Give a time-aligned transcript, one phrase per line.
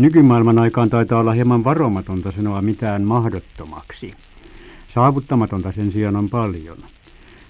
[0.00, 4.14] Nykymaailman aikaan taitaa olla hieman varomatonta sanoa mitään mahdottomaksi.
[4.94, 6.78] Saavuttamatonta sen sijaan on paljon.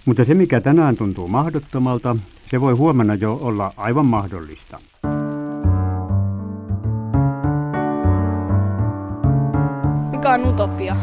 [0.05, 2.17] Mutta se, mikä tänään tuntuu mahdottomalta,
[2.51, 4.79] se voi huomenna jo olla aivan mahdollista.
[10.11, 10.97] Mikä on utopia?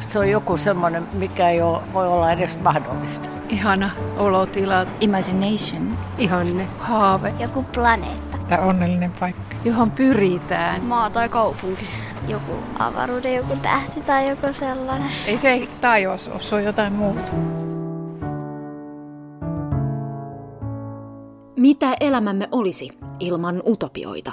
[0.00, 3.28] Se on joku semmoinen, mikä ei ole, voi olla edes mahdollista.
[3.48, 4.86] Ihana olotila.
[5.00, 5.98] Imagination.
[6.18, 6.68] Ihanne.
[6.78, 7.34] Haave.
[7.40, 8.27] Joku planeetta.
[8.48, 9.56] Tai onnellinen paikka.
[9.64, 10.82] Johon pyritään.
[10.84, 11.86] Maa tai kaupunki.
[12.28, 15.10] Joku avaruuden, joku tähti tai joku sellainen.
[15.26, 17.32] Ei se taivas ole, se on jotain muuta.
[21.56, 22.90] Mitä elämämme olisi
[23.20, 24.32] ilman utopioita?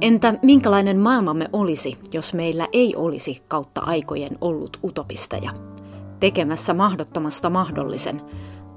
[0.00, 5.50] Entä minkälainen maailmamme olisi, jos meillä ei olisi kautta aikojen ollut utopisteja?
[6.20, 8.20] Tekemässä mahdottomasta mahdollisen,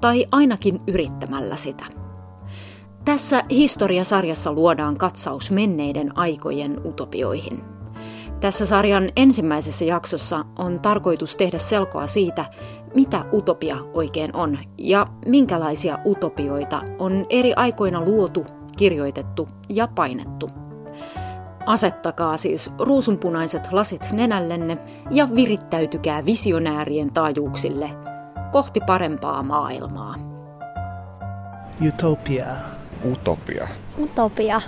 [0.00, 1.84] tai ainakin yrittämällä sitä.
[3.04, 7.64] Tässä historiasarjassa luodaan katsaus menneiden aikojen utopioihin.
[8.40, 12.44] Tässä sarjan ensimmäisessä jaksossa on tarkoitus tehdä selkoa siitä,
[12.94, 18.46] mitä utopia oikein on ja minkälaisia utopioita on eri aikoina luotu,
[18.78, 20.50] kirjoitettu ja painettu.
[21.66, 24.78] Asettakaa siis ruusunpunaiset lasit nenällenne
[25.10, 27.90] ja virittäytykää visionäärien taajuuksille
[28.52, 30.14] kohti parempaa maailmaa.
[31.88, 32.46] Utopia.
[33.04, 33.68] Utopia.
[33.98, 34.60] Utopia.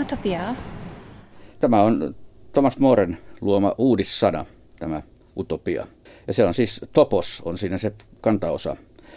[0.00, 0.54] Utopia.
[1.60, 2.14] Tämä on
[2.52, 4.44] Thomas Moren luoma uudissana,
[4.78, 5.02] tämä
[5.36, 5.86] utopia.
[6.26, 8.76] Ja se on siis topos, on siinä se kantaosa,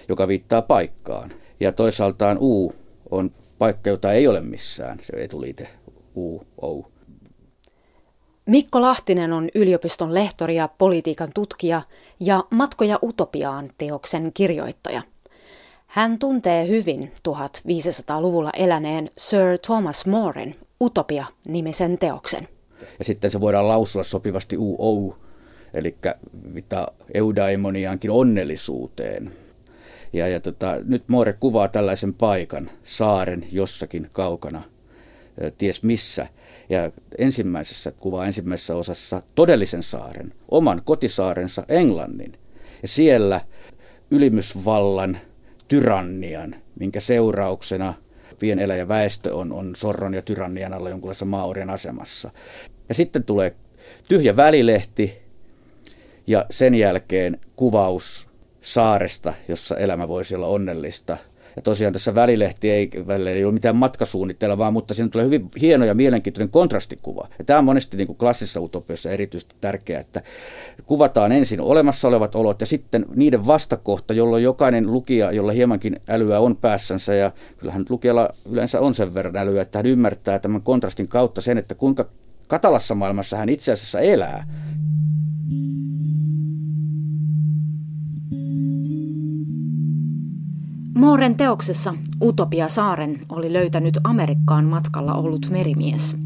[0.09, 1.31] joka viittaa paikkaan.
[1.59, 2.75] Ja toisaaltaan U
[3.11, 5.69] on paikka, jota ei ole missään, se etuliite
[6.15, 6.91] U, O.
[8.45, 11.81] Mikko Lahtinen on yliopiston lehtori ja politiikan tutkija
[12.19, 15.01] ja Matkoja utopiaan teoksen kirjoittaja.
[15.89, 22.47] Hän tuntee hyvin 1500-luvulla eläneen Sir Thomas Moren Utopia-nimisen teoksen.
[22.99, 25.17] Ja sitten se voidaan lausua sopivasti UO,
[25.73, 25.95] eli
[26.51, 29.31] mitä eudaimoniaankin onnellisuuteen.
[30.13, 34.61] Ja, ja tota, nyt Moore kuvaa tällaisen paikan, saaren jossakin kaukana,
[35.57, 36.27] ties missä.
[36.69, 42.33] Ja ensimmäisessä kuvaa ensimmäisessä osassa todellisen saaren, oman kotisaarensa Englannin.
[42.81, 43.41] Ja siellä
[44.11, 45.17] ylimysvallan
[45.69, 47.93] tyrannian, minkä seurauksena
[48.39, 52.31] pieneläjäväestö on, on sorron ja tyrannian alla jonkunlaisessa maaorjan asemassa.
[52.89, 53.55] Ja sitten tulee
[54.07, 55.17] tyhjä välilehti
[56.27, 58.27] ja sen jälkeen kuvaus
[58.61, 61.17] saaresta, jossa elämä voisi olla onnellista.
[61.59, 65.85] Ja tosiaan tässä välilehti ei, välillä ei ole mitään matkasuunnittelevaa, mutta siinä tulee hyvin hieno
[65.85, 67.27] ja mielenkiintoinen kontrastikuva.
[67.39, 70.21] Ja tämä on monesti niin kuin klassisessa utopiassa erityisesti tärkeää, että
[70.85, 76.39] kuvataan ensin olemassa olevat olot ja sitten niiden vastakohta, jolloin jokainen lukija, jolla hiemankin älyä
[76.39, 81.07] on päässänsä, ja kyllähän lukijalla yleensä on sen verran älyä, että hän ymmärtää tämän kontrastin
[81.07, 82.05] kautta sen, että kuinka
[82.47, 84.43] katalassa maailmassa hän itse asiassa elää.
[90.95, 96.17] Mooren teoksessa Utopia Saaren oli löytänyt Amerikkaan matkalla ollut merimies.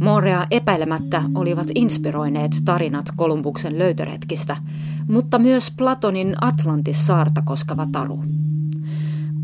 [0.00, 4.56] Moorea epäilemättä olivat inspiroineet tarinat Kolumbuksen löytöretkistä,
[5.08, 8.22] mutta myös Platonin Atlantis-saarta koskeva taru.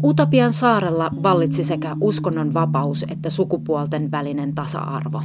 [0.04, 5.22] Utopian saarella vallitsi sekä uskonnon vapaus että sukupuolten välinen tasa-arvo.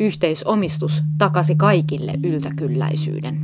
[0.00, 3.40] Yhteisomistus takasi kaikille yltäkylläisyyden.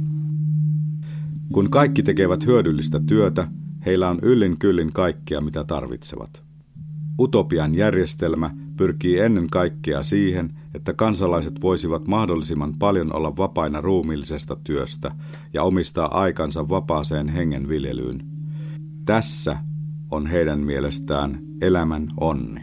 [1.52, 3.48] Kun kaikki tekevät hyödyllistä työtä,
[3.88, 6.42] heillä on yllin kyllin kaikkea, mitä tarvitsevat.
[7.18, 15.10] Utopian järjestelmä pyrkii ennen kaikkea siihen, että kansalaiset voisivat mahdollisimman paljon olla vapaina ruumiillisesta työstä
[15.54, 18.26] ja omistaa aikansa vapaaseen hengenviljelyyn.
[19.04, 19.56] Tässä
[20.10, 22.60] on heidän mielestään elämän onni.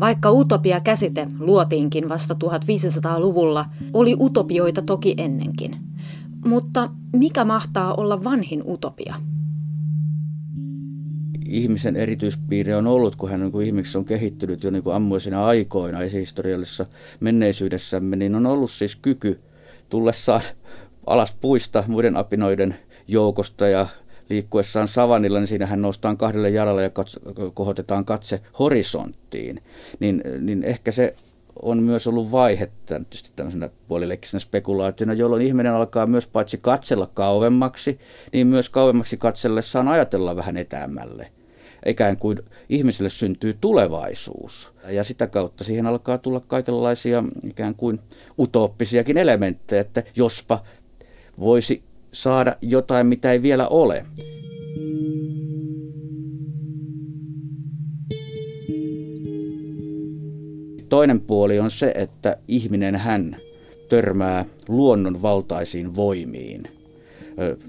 [0.00, 5.87] Vaikka utopia-käsite luotiinkin vasta 1500-luvulla, oli utopioita toki ennenkin.
[6.44, 9.14] Mutta mikä mahtaa olla vanhin utopia?
[11.48, 16.02] Ihmisen erityispiirre on ollut, kun hän niin ihmiksi on kehittynyt jo niin kuin ammoisina aikoina
[16.02, 16.86] esihistoriallisessa
[17.20, 19.36] menneisyydessämme, niin on ollut siis kyky
[19.90, 20.42] tullessaan
[21.06, 22.76] alas puista muiden apinoiden
[23.08, 23.86] joukosta ja
[24.30, 26.90] liikkuessaan savannilla, niin siinähän noustaan kahdelle jalalle ja
[27.54, 29.62] kohotetaan katse horisonttiin.
[30.00, 31.14] Niin, niin ehkä se
[31.62, 37.98] on myös ollut vaihe tietysti tämmöisenä puolileikkisenä spekulaationa, jolloin ihminen alkaa myös paitsi katsella kauemmaksi,
[38.32, 41.32] niin myös kauemmaksi katsellessaan ajatella vähän etäämmälle.
[41.86, 42.38] Ikään kuin
[42.68, 44.72] ihmiselle syntyy tulevaisuus.
[44.88, 48.00] Ja sitä kautta siihen alkaa tulla kaikenlaisia ikään kuin
[48.38, 50.62] utooppisiakin elementtejä, että jospa
[51.40, 51.82] voisi
[52.12, 54.06] saada jotain, mitä ei vielä ole.
[60.88, 63.36] Toinen puoli on se, että ihminen hän
[63.88, 66.62] törmää luonnonvaltaisiin voimiin.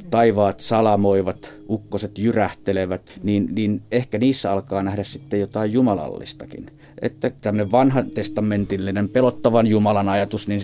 [0.09, 6.65] Taivaat salamoivat, ukkoset jyrähtelevät, niin, niin ehkä niissä alkaa nähdä sitten jotain jumalallistakin.
[7.01, 10.61] Että tämmöinen vanhan testamentillinen pelottavan Jumalan ajatus, niin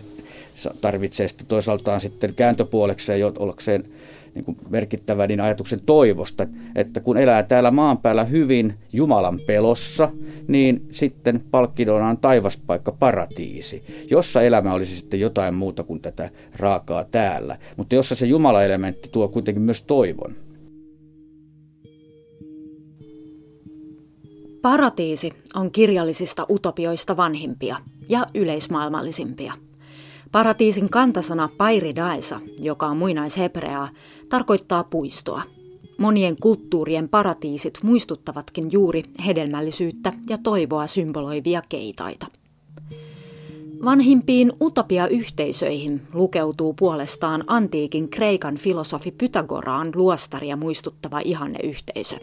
[0.81, 3.85] tarvitsee sitten toisaaltaan sitten kääntöpuolekseen ollakseen
[4.35, 10.11] niin kuin merkittävä niin ajatuksen toivosta, että kun elää täällä maan päällä hyvin Jumalan pelossa,
[10.47, 17.03] niin sitten palkkidona on taivaspaikka paratiisi, jossa elämä olisi sitten jotain muuta kuin tätä raakaa
[17.03, 20.35] täällä, mutta jossa se Jumala-elementti tuo kuitenkin myös toivon.
[24.61, 27.75] Paratiisi on kirjallisista utopioista vanhimpia
[28.09, 29.53] ja yleismaailmallisimpia–
[30.35, 33.89] Paratiisin kantasana pairidaisa, joka on muinaishebreaa,
[34.29, 35.41] tarkoittaa puistoa.
[35.97, 42.27] Monien kulttuurien paratiisit muistuttavatkin juuri hedelmällisyyttä ja toivoa symboloivia keitaita.
[43.85, 52.17] Vanhimpiin utopia-yhteisöihin lukeutuu puolestaan antiikin Kreikan filosofi Pythagoraan luostaria muistuttava ihanneyhteisö.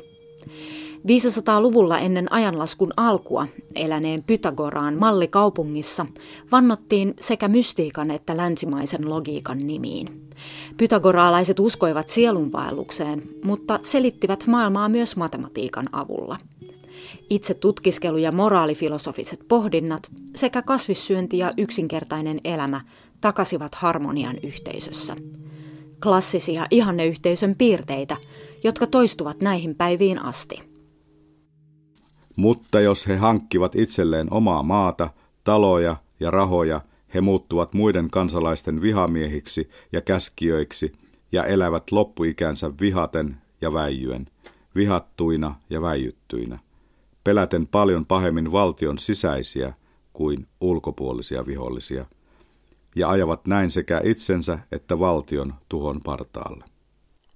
[1.06, 6.06] 500-luvulla ennen ajanlaskun alkua eläneen Pythagoraan mallikaupungissa
[6.52, 10.30] vannottiin sekä mystiikan että länsimaisen logiikan nimiin.
[10.76, 16.38] Pythagoraalaiset uskoivat sielunvaellukseen, mutta selittivät maailmaa myös matematiikan avulla.
[17.30, 22.80] Itse tutkiskelu ja moraalifilosofiset pohdinnat sekä kasvissyönti ja yksinkertainen elämä
[23.20, 25.16] takasivat harmonian yhteisössä.
[26.02, 28.16] Klassisia ihanneyhteisön piirteitä,
[28.64, 30.62] jotka toistuvat näihin päiviin asti–
[32.36, 35.10] mutta jos he hankkivat itselleen omaa maata,
[35.44, 36.80] taloja ja rahoja,
[37.14, 40.92] he muuttuvat muiden kansalaisten vihamiehiksi ja käskijöiksi
[41.32, 44.26] ja elävät loppuikänsä vihaten ja väijyen,
[44.74, 46.58] vihattuina ja väijyttyinä,
[47.24, 49.72] peläten paljon pahemmin valtion sisäisiä
[50.12, 52.06] kuin ulkopuolisia vihollisia,
[52.96, 56.71] ja ajavat näin sekä itsensä että valtion tuhon partaalle.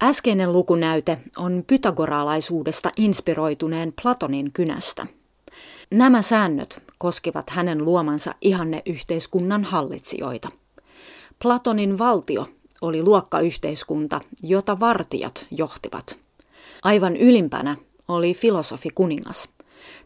[0.02, 5.06] Äskeinen lukunäyte on pythagoralaisuudesta inspiroituneen Platonin kynästä.
[5.90, 10.48] Nämä säännöt koskivat hänen luomansa ihanne-yhteiskunnan hallitsijoita.
[11.42, 12.46] Platonin valtio
[12.80, 16.18] oli luokkayhteiskunta, jota vartijat johtivat.
[16.82, 17.76] Aivan ylimpänä
[18.08, 19.48] oli filosofi kuningas.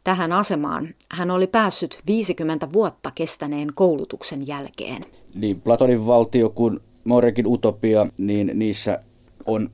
[0.05, 5.07] Tähän asemaan hän oli päässyt 50 vuotta kestäneen koulutuksen jälkeen.
[5.35, 9.03] Niin Platonin valtio kuin Morekin utopia, niin niissä
[9.55, 9.71] on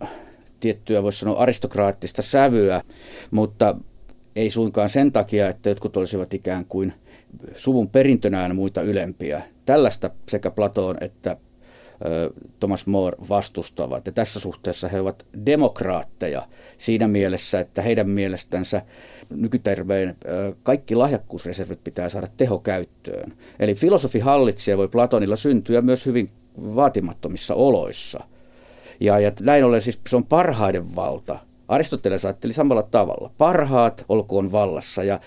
[0.61, 2.83] tiettyä, voisi sanoa, aristokraattista sävyä,
[3.31, 3.77] mutta
[4.37, 6.93] ei suinkaan sen takia, että jotkut olisivat ikään kuin
[7.57, 9.43] suvun perintönään muita ylempiä.
[9.65, 11.37] Tällaista sekä Platoon että
[12.61, 14.07] Thomas More vastustavat.
[14.07, 18.83] Ja tässä suhteessa he ovat demokraatteja siinä mielessä, että heidän mielestänsä
[19.31, 20.17] nykyterveen
[20.63, 23.33] kaikki lahjakkuusreservit pitää saada tehokäyttöön.
[23.59, 28.21] Eli filosofi hallitsija voi Platonilla syntyä myös hyvin vaatimattomissa oloissa–
[29.01, 31.39] ja, ja näin ollen siis se on parhaiden valta.
[31.69, 33.31] Aristoteles ajatteli samalla tavalla.
[33.39, 35.21] Parhaat olkoon vallassa ja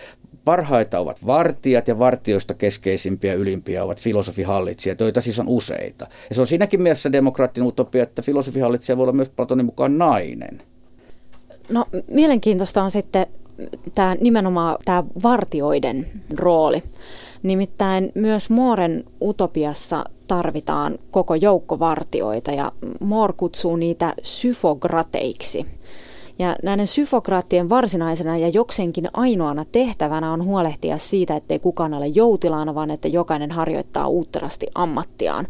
[0.45, 6.07] parhaita ovat vartijat ja vartioista keskeisimpiä ylimpiä ovat filosofihallitsijat, joita siis on useita.
[6.29, 10.61] Ja se on siinäkin mielessä demokraattinen utopia, että filosofihallitsija voi olla myös Platonin mukaan nainen.
[11.69, 13.27] No mielenkiintoista on sitten
[13.95, 16.07] tämä nimenomaan tämä vartioiden
[16.37, 16.83] rooli.
[17.43, 25.65] Nimittäin myös Mooren utopiassa tarvitaan koko joukko vartioita ja Moore kutsuu niitä syfokrateiksi.
[26.39, 32.75] Ja näiden syfokraattien varsinaisena ja jokseenkin ainoana tehtävänä on huolehtia siitä, ettei kukaan ole joutilaana,
[32.75, 35.47] vaan että jokainen harjoittaa uutterasti ammattiaan.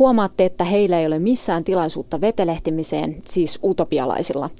[0.00, 4.50] Huomaatte, että heillä ei ole missään tilaisuutta vetelehtimiseen, siis utopialaisilla.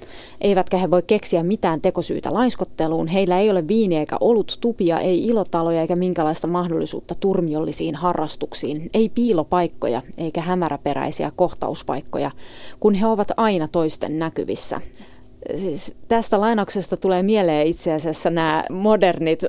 [0.40, 5.24] Eivätkä he voi keksiä mitään tekosyytä laiskotteluun, heillä ei ole viini eikä olut tupia, ei
[5.24, 12.30] ilotaloja eikä minkälaista mahdollisuutta turmiollisiin harrastuksiin, ei piilopaikkoja eikä hämäräperäisiä kohtauspaikkoja,
[12.80, 14.80] kun he ovat aina toisten näkyvissä.
[15.56, 19.42] Siis tästä lainauksesta tulee mieleen itse asiassa nämä modernit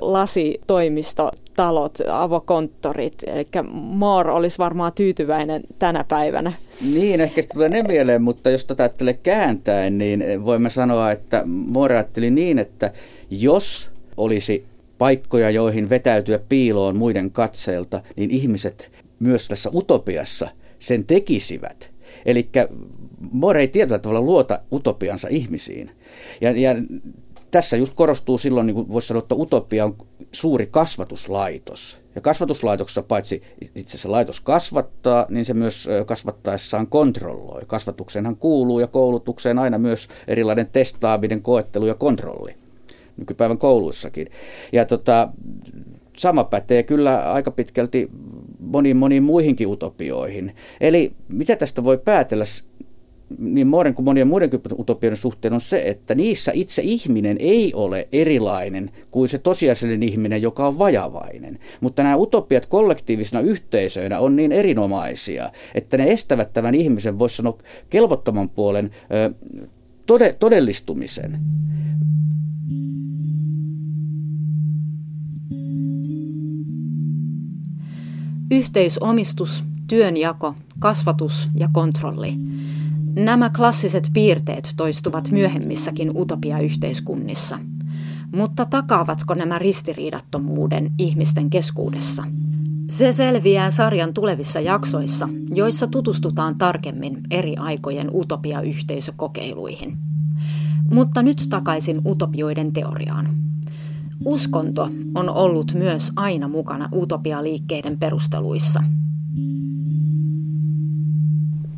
[1.69, 6.53] lasitoimistotalot, avokonttorit, eli Moore olisi varmaan tyytyväinen tänä päivänä.
[6.93, 11.95] Niin, ehkä tulee ne mieleen, mutta jos tätä ajattelee kääntäen, niin voimme sanoa, että Moore
[11.95, 12.91] ajatteli niin, että
[13.29, 14.65] jos olisi
[14.97, 20.49] paikkoja, joihin vetäytyä piiloon muiden katseilta, niin ihmiset myös tässä utopiassa
[20.79, 21.91] sen tekisivät.
[22.25, 22.49] Eli
[23.31, 25.89] More ei tietyllä tavalla luota utopiansa ihmisiin.
[26.41, 26.75] Ja, ja
[27.51, 29.95] tässä just korostuu silloin, niin kuin voisi sanoa, että utopia on
[30.31, 32.01] suuri kasvatuslaitos.
[32.15, 37.61] Ja kasvatuslaitoksessa paitsi itse asiassa laitos kasvattaa, niin se myös kasvattaessaan kontrolloi.
[37.67, 42.55] Kasvatuksenhan kuuluu ja koulutukseen aina myös erilainen testaaminen, koettelu ja kontrolli
[43.17, 44.27] nykypäivän kouluissakin.
[44.71, 45.29] Ja tota,
[46.17, 48.09] sama pätee kyllä aika pitkälti
[48.59, 50.55] moniin moniin muihinkin utopioihin.
[50.81, 52.45] Eli mitä tästä voi päätellä
[53.37, 58.07] niin Mooren kuin monien muidenkin utopioiden suhteen on se, että niissä itse ihminen ei ole
[58.11, 61.59] erilainen kuin se tosiasiallinen ihminen, joka on vajavainen.
[61.81, 67.57] Mutta nämä utopiat kollektiivisina yhteisöinä on niin erinomaisia, että ne estävät tämän ihmisen, voisi sanoa,
[67.89, 68.91] kelvottoman puolen
[70.07, 71.39] tode, todellistumisen.
[78.51, 82.33] Yhteisomistus, työnjako, kasvatus ja kontrolli.
[83.15, 87.59] Nämä klassiset piirteet toistuvat myöhemmissäkin utopiayhteiskunnissa.
[88.35, 92.23] Mutta takaavatko nämä ristiriidattomuuden ihmisten keskuudessa?
[92.89, 99.97] Se selviää sarjan tulevissa jaksoissa, joissa tutustutaan tarkemmin eri aikojen utopiayhteisökokeiluihin.
[100.91, 103.27] Mutta nyt takaisin utopioiden teoriaan.
[104.25, 108.83] Uskonto on ollut myös aina mukana utopialiikkeiden perusteluissa.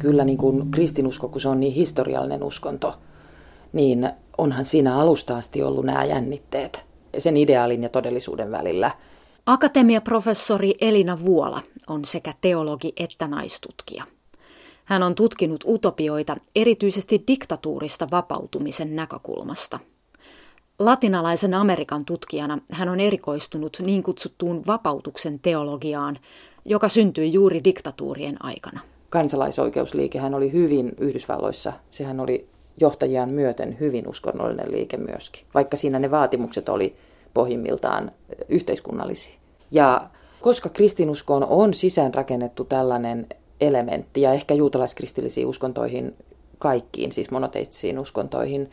[0.04, 2.96] Kyllä niin kuin kristinusko, kun se on niin historiallinen uskonto,
[3.74, 6.86] niin onhan siinä alusta asti ollut nämä jännitteet
[7.18, 8.92] sen ideaalin ja todellisuuden välillä.
[9.46, 14.04] Akatemiaprofessori Elina Vuola on sekä teologi että naistutkija.
[14.86, 19.80] Hän on tutkinut utopioita erityisesti diktatuurista vapautumisen näkökulmasta–
[20.80, 26.20] Latinalaisen Amerikan tutkijana hän on erikoistunut niin kutsuttuun vapautuksen teologiaan,
[26.66, 28.80] joka syntyi juuri diktatuurien aikana.
[29.14, 31.74] Kansalaisoikeusliikehän oli hyvin Yhdysvalloissa.
[31.92, 32.48] Sehän oli
[32.80, 36.96] johtajiaan myöten hyvin uskonnollinen liike myöskin, vaikka siinä ne vaatimukset oli
[37.34, 38.12] pohjimmiltaan
[38.50, 39.34] yhteiskunnallisia.
[39.72, 40.10] Ja
[40.42, 43.28] koska kristinuskoon on sisäänrakennettu tällainen
[43.62, 46.16] elementti, ja ehkä juutalaiskristillisiin uskontoihin
[46.60, 48.72] kaikkiin, siis monoteistisiin uskontoihin,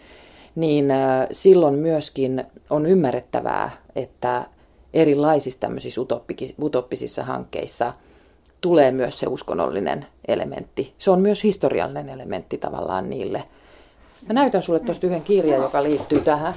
[0.55, 0.87] niin
[1.33, 4.47] silloin myöskin on ymmärrettävää, että
[4.95, 6.01] erilaisissa tämmöisissä
[6.63, 7.93] utoppisissa hankkeissa
[8.61, 10.95] tulee myös se uskonnollinen elementti.
[10.99, 13.45] Se on myös historiallinen elementti tavallaan niille.
[14.29, 16.55] Mä näytän sulle tuosta yhden kirjan, joka liittyy tähän.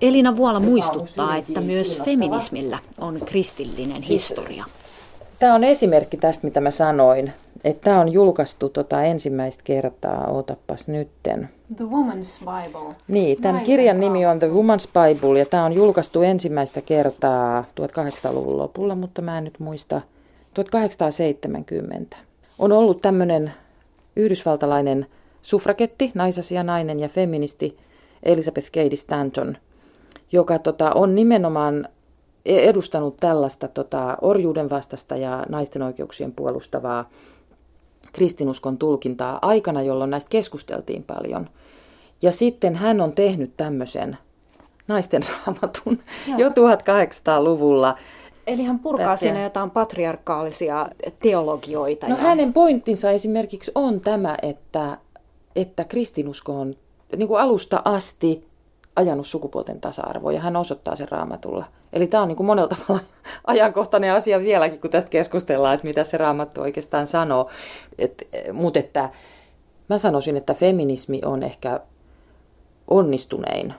[0.00, 4.64] Elina Vuola muistuttaa, että myös feminismillä on kristillinen siis historia.
[5.38, 7.32] Tämä on esimerkki tästä, mitä mä sanoin.
[7.64, 11.48] Että tämä on julkaistu tota ensimmäistä kertaa, ootapas nytten.
[11.76, 12.94] The Woman's Bible.
[13.08, 18.58] Niin, tämän kirjan nimi on The Woman's Bible ja tämä on julkaistu ensimmäistä kertaa 1800-luvun
[18.58, 20.00] lopulla, mutta mä en nyt muista,
[20.54, 22.16] 1870.
[22.58, 23.52] On ollut tämmöinen
[24.16, 25.06] yhdysvaltalainen
[25.42, 27.76] sufraketti, naisasia nainen ja feministi
[28.22, 29.56] Elizabeth Cady Stanton,
[30.32, 31.88] joka tota, on nimenomaan
[32.46, 37.10] edustanut tällaista tota, orjuuden vastasta ja naisten oikeuksien puolustavaa
[38.12, 41.48] kristinuskon tulkintaa aikana, jolloin näistä keskusteltiin paljon.
[42.22, 44.18] Ja sitten hän on tehnyt tämmöisen
[44.88, 46.38] naisten raamatun Joo.
[46.38, 47.98] jo 1800-luvulla.
[48.46, 49.16] Eli hän purkaa Pätkä.
[49.16, 52.08] siinä jotain patriarkaalisia teologioita.
[52.08, 52.22] No ja...
[52.22, 54.98] hänen pointtinsa esimerkiksi on tämä, että,
[55.56, 56.74] että kristinusko on
[57.16, 58.46] niin kuin alusta asti
[58.96, 61.64] ajanut sukupuolten tasa-arvoa ja hän osoittaa sen raamatulla.
[61.92, 63.04] Eli tämä on niin kuin monella tavalla
[63.46, 67.50] ajankohtainen asia vieläkin, kun tästä keskustellaan, että mitä se raamattu oikeastaan sanoo.
[67.98, 69.10] Et, Mutta että
[69.88, 71.80] mä sanoisin, että feminismi on ehkä
[72.88, 73.74] onnistunein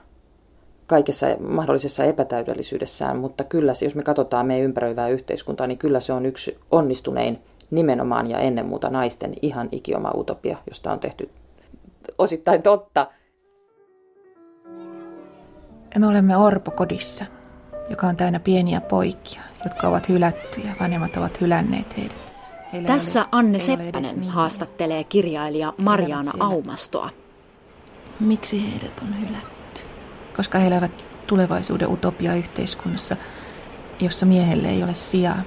[0.86, 6.26] kaikessa mahdollisessa epätäydellisyydessään, mutta kyllä jos me katsotaan meidän ympäröivää yhteiskuntaa, niin kyllä se on
[6.26, 7.38] yksi onnistunein
[7.70, 11.30] nimenomaan ja ennen muuta naisten ihan ikioma utopia, josta on tehty
[12.18, 13.06] osittain totta.
[15.98, 17.24] Me olemme orpokodissa,
[17.90, 20.74] joka on täynnä pieniä poikia, jotka ovat hylättyjä.
[20.80, 22.16] Vanhemmat ovat hylänneet heidät.
[22.72, 27.10] Heillä Tässä edes, Anne Seppänen haastattelee kirjailija Mariana Aumastoa.
[28.20, 29.53] Miksi heidät on hylätty?
[30.36, 33.16] Koska he elävät tulevaisuuden utopia-yhteiskunnassa,
[34.00, 35.42] jossa miehelle ei ole sijaa.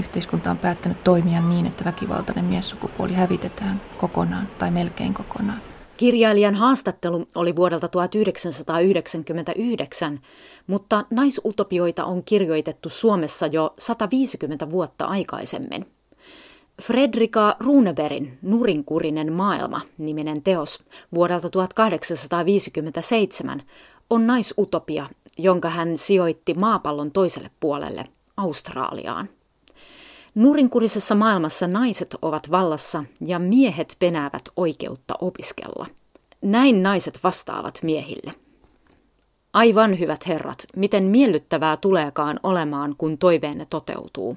[0.00, 5.62] Yhteiskunta on päättänyt toimia niin, että väkivaltainen miessukupuoli hävitetään kokonaan tai melkein kokonaan.
[5.96, 10.20] Kirjailijan haastattelu oli vuodelta 1999,
[10.66, 15.86] mutta naisutopioita on kirjoitettu Suomessa jo 150 vuotta aikaisemmin.
[16.80, 20.78] Fredrika Runeberin Nurinkurinen maailma niminen teos
[21.14, 23.62] vuodelta 1857
[24.10, 25.06] on naisutopia,
[25.38, 28.04] jonka hän sijoitti maapallon toiselle puolelle,
[28.36, 29.28] Australiaan.
[30.34, 35.86] Nurinkurisessa maailmassa naiset ovat vallassa ja miehet penäävät oikeutta opiskella.
[36.42, 38.34] Näin naiset vastaavat miehille.
[39.52, 44.36] Aivan hyvät herrat, miten miellyttävää tuleekaan olemaan, kun toiveenne toteutuu.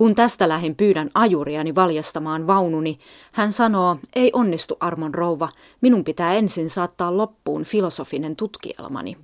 [0.00, 2.98] Kun tästä lähin pyydän ajuriani valjastamaan vaununi,
[3.32, 5.48] hän sanoo, ei onnistu armon rouva,
[5.80, 9.16] minun pitää ensin saattaa loppuun filosofinen tutkielmani.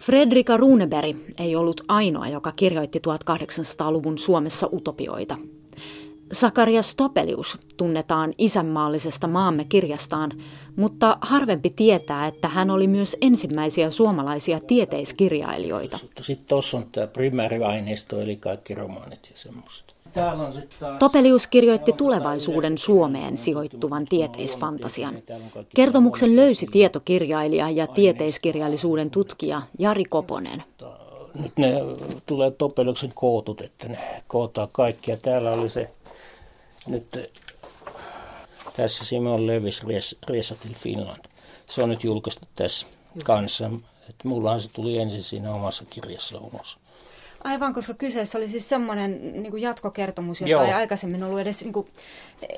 [0.00, 5.36] Fredrika Runeberg ei ollut ainoa, joka kirjoitti 1800-luvun Suomessa utopioita–
[6.34, 10.30] Sakarias Topelius tunnetaan isänmaallisesta maamme kirjastaan,
[10.76, 15.98] mutta harvempi tietää, että hän oli myös ensimmäisiä suomalaisia tieteiskirjailijoita.
[16.20, 19.94] Sitten tuossa on tämä primääriaineisto, eli kaikki romaanit ja semmoista.
[20.98, 25.14] Topelius kirjoitti tulevaisuuden Suomeen sijoittuvan tieteisfantasian.
[25.76, 30.62] Kertomuksen löysi tietokirjailija ja tieteiskirjallisuuden tutkija Jari Koponen.
[31.42, 31.72] Nyt ne
[32.26, 35.10] tulee Topeliuksen kootut, että ne kootaan kaikki.
[35.10, 35.90] Ja täällä oli se
[36.86, 37.30] nyt
[38.76, 39.82] tässä Simon Levis
[40.28, 41.24] Resatil Finland.
[41.66, 42.86] Se on nyt julkaistu tässä
[43.24, 43.70] kanssa.
[44.08, 46.78] Että mullahan se tuli ensin siinä omassa kirjassa ulos.
[47.44, 50.64] Aivan, koska kyseessä oli siis semmoinen niin kuin jatkokertomus, jota Joo.
[50.64, 51.86] ei aikaisemmin ollut edes niin kuin,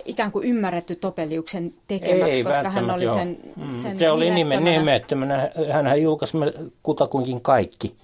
[0.04, 4.60] ikään kuin ymmärretty Topeliuksen tekemäksi, ei, koska hän oli sen, mm, sen Se oli nime,
[4.60, 5.50] nimettömänä.
[5.72, 6.38] Hänhän julkaisi
[6.82, 7.96] kutakuinkin kaikki,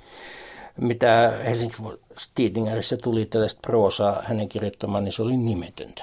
[0.76, 6.02] mitä Helsingin Stiedingerissä tuli tällaista proosaa hänen kirjoittamaan, niin se oli nimetöntä.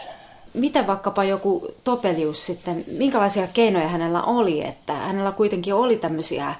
[0.53, 6.55] Miten vaikkapa joku Topelius sitten, minkälaisia keinoja hänellä oli, että hänellä kuitenkin oli tämmöisiä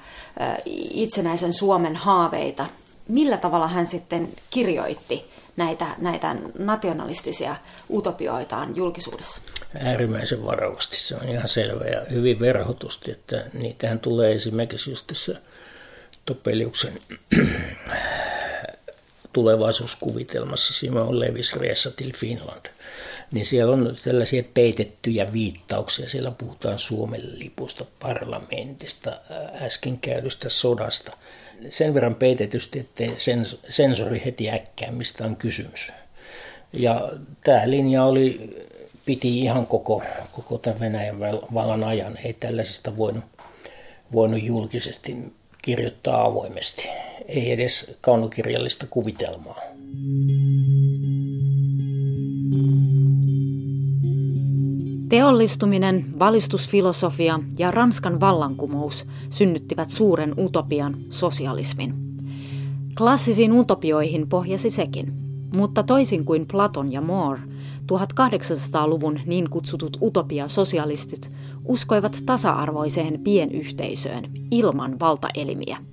[0.90, 2.66] itsenäisen Suomen haaveita,
[3.08, 5.24] millä tavalla hän sitten kirjoitti
[5.56, 7.56] näitä, näitä nationalistisia
[7.90, 9.40] utopioitaan julkisuudessa?
[9.80, 15.40] Äärimmäisen varovasti, se on ihan selvä ja hyvin verhotusti, että niitähän tulee esimerkiksi just tässä
[16.24, 16.94] Topeliuksen
[19.32, 22.66] tulevaisuuskuvitelmassa Simon Levis Resatil Finland.
[23.32, 26.08] Niin siellä on tällaisia peitettyjä viittauksia.
[26.08, 29.20] Siellä puhutaan Suomen lipusta, parlamentista,
[29.62, 31.16] äsken käydystä sodasta–
[31.68, 33.16] sen verran peitetysti, ettei
[33.68, 35.92] sensori heti äkkää, mistä on kysymys.
[36.72, 37.12] Ja
[37.44, 38.56] tämä linja oli,
[39.04, 41.20] piti ihan koko, koko tämän Venäjän
[41.54, 42.18] vallan ajan.
[42.24, 43.24] Ei tällaisesta voinut,
[44.12, 45.16] voinut julkisesti
[45.62, 46.88] kirjoittaa avoimesti.
[47.28, 49.60] Ei edes kaunokirjallista kuvitelmaa.
[55.08, 61.94] Teollistuminen, valistusfilosofia ja Ranskan vallankumous synnyttivät suuren utopian, sosialismin.
[62.96, 65.12] Klassisiin utopioihin pohjasi sekin,
[65.52, 67.40] mutta toisin kuin Platon ja More,
[67.92, 71.32] 1800-luvun niin kutsutut utopia-sosialistit
[71.64, 75.76] uskoivat tasa-arvoiseen pienyhteisöön ilman valtaelimiä–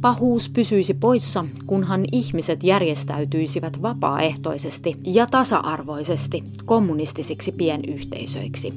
[0.00, 8.72] Pahuus pysyisi poissa, kunhan ihmiset järjestäytyisivät vapaaehtoisesti ja tasa-arvoisesti kommunistisiksi pienyhteisöiksi.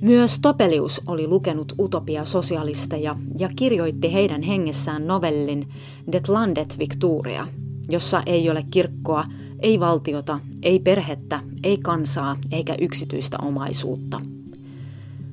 [0.00, 5.68] Myös Topelius oli lukenut utopia-sosialisteja ja kirjoitti heidän hengessään novellin
[6.12, 7.46] Det landet Victoria,
[7.88, 9.24] jossa ei ole kirkkoa,
[9.62, 14.20] ei valtiota, ei perhettä, ei kansaa eikä yksityistä omaisuutta.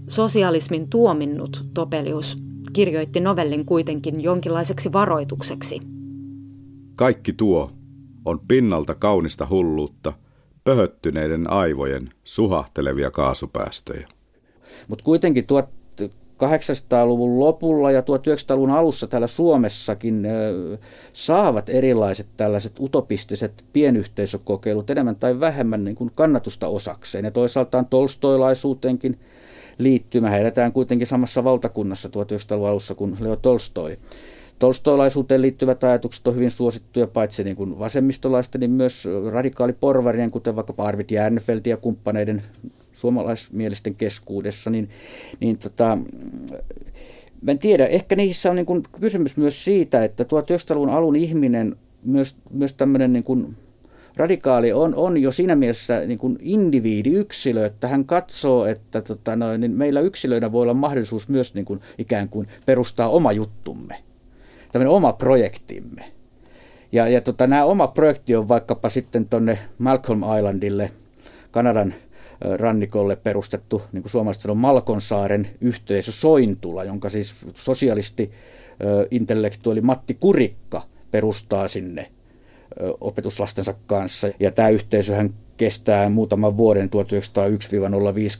[0.07, 2.37] Sosialismin tuominnut Topelius
[2.73, 5.79] kirjoitti novellin kuitenkin jonkinlaiseksi varoitukseksi.
[6.95, 7.71] Kaikki tuo
[8.25, 10.13] on pinnalta kaunista hulluutta,
[10.63, 14.07] pöhöttyneiden aivojen suhahtelevia kaasupäästöjä.
[14.87, 15.45] Mutta kuitenkin
[16.43, 20.27] 1800-luvun lopulla ja 1900-luvun alussa täällä Suomessakin
[21.13, 27.25] saavat erilaiset tällaiset utopistiset pienyhteisökokeilut enemmän tai vähemmän niin kuin kannatusta osakseen.
[27.25, 29.19] Ja toisaaltaan tolstoilaisuuteenkin
[29.77, 30.29] liittymä.
[30.29, 33.97] He eletään kuitenkin samassa valtakunnassa 1900-luvun alussa kuin Leo Tolstoi.
[34.59, 40.73] Tolstoilaisuuteen liittyvät ajatukset on hyvin suosittuja paitsi niin kuin vasemmistolaisten, niin myös radikaaliporvarien, kuten vaikka
[40.77, 42.43] Arvid Järnefeld ja kumppaneiden
[42.97, 44.69] suomalaismielisten keskuudessa.
[44.69, 44.89] Niin,
[45.39, 45.97] niin tota,
[47.41, 51.75] mä en tiedä, ehkä niissä on niin kuin kysymys myös siitä, että 1900-luvun alun ihminen,
[52.03, 53.55] myös, myös tämmöinen niin kuin
[54.15, 59.35] radikaali on, on jo siinä mielessä niin kuin indiviidi, yksilö, että hän katsoo, että tota
[59.35, 63.95] noin, niin meillä yksilöinä voi olla mahdollisuus myös niin kuin, ikään kuin perustaa oma juttumme,
[64.71, 66.05] tämmöinen oma projektimme.
[66.91, 70.91] Ja, ja tota, nämä oma projekti on vaikkapa sitten tuonne Malcolm Islandille,
[71.51, 71.93] Kanadan
[72.41, 78.31] rannikolle perustettu, niin kuin suomalaiset sanoo, Malkonsaaren yhteisö Sointula, jonka siis sosialisti
[79.11, 82.11] intellektuaali Matti Kurikka perustaa sinne
[83.01, 84.27] opetuslastensa kanssa.
[84.39, 86.89] Ja tämä yhteisöhän kestää muutaman vuoden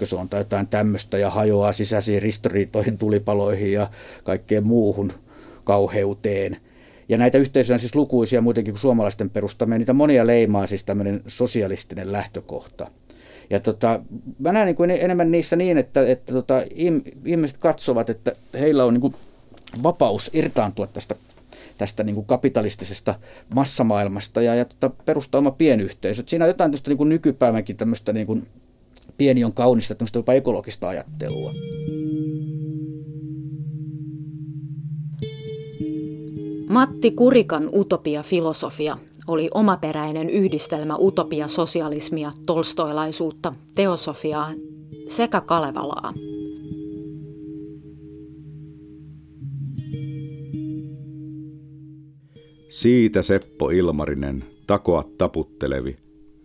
[0.03, 3.89] 1901-05, se on tai jotain tämmöistä ja hajoaa sisäisiin ristoriitoihin, tulipaloihin ja
[4.23, 5.13] kaikkeen muuhun
[5.63, 6.57] kauheuteen.
[7.09, 9.77] Ja näitä yhteisöjä on siis lukuisia muutenkin kuin suomalaisten perustamia.
[9.77, 12.91] Niitä monia leimaa siis tämmöinen sosialistinen lähtökohta.
[13.49, 13.99] Ja tota,
[14.39, 16.61] mä näen niin kuin enemmän niissä niin, että, että tota,
[17.25, 19.15] ihmiset katsovat, että heillä on niin kuin
[19.83, 21.15] vapaus irtaantua tästä
[21.77, 23.15] tästä niin kuin kapitalistisesta
[23.55, 26.23] massamaailmasta ja, ja tota, perustaa oma pienyhteisö.
[26.25, 28.47] Siinä on jotain tästä niin kuin nykypäivänkin tämmöistä niin kuin
[29.17, 31.53] pieni on kaunista, tämmöistä jopa ekologista ajattelua.
[36.69, 44.51] Matti Kurikan utopia-filosofia oli omaperäinen yhdistelmä utopia-sosialismia, tolstoilaisuutta, teosofiaa
[45.07, 46.11] sekä Kalevalaa.
[52.69, 55.97] Siitä Seppo Ilmarinen, takoa taputtelevi,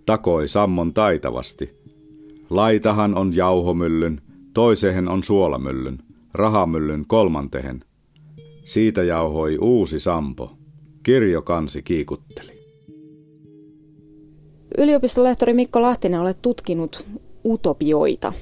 [0.06, 1.70] takoi sammon taitavasti.
[2.50, 4.20] Laitahan on jauhomyllyn,
[4.54, 5.98] toisehen on suolamyllyn,
[6.34, 7.84] rahamyllyn kolmantehen.
[8.64, 10.56] Siitä jauhoi uusi sampo.
[11.02, 12.51] Kirjo kansi kiikutteli.
[14.78, 17.06] Yliopistolehtori Mikko Lahtinen olet tutkinut
[17.44, 18.32] utopioita.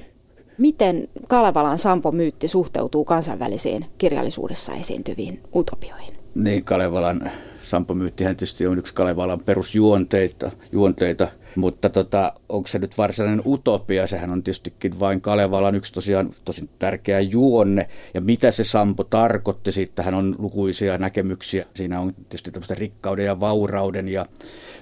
[0.57, 6.13] Miten Kalevalan Sampo-myytti suhteutuu kansainvälisiin kirjallisuudessa esiintyviin utopioihin?
[6.35, 13.41] Niin, Kalevalan Sampo-myyttihän tietysti on yksi Kalevalan perusjuonteita, juonteita, mutta tota, onko se nyt varsinainen
[13.45, 14.07] utopia?
[14.07, 17.89] Sehän on tietystikin vain Kalevalan yksi tosiaan tosi tärkeä juonne.
[18.13, 21.65] Ja mitä se Sampo tarkoitti, siitähän on lukuisia näkemyksiä.
[21.73, 24.25] Siinä on tietysti tämmöistä rikkauden ja vaurauden ja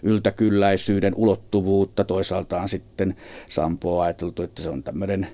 [0.03, 2.03] yltäkylläisyyden ulottuvuutta.
[2.03, 3.15] Toisaalta on sitten
[3.49, 5.27] Sampo on ajateltu, että se on tämmöinen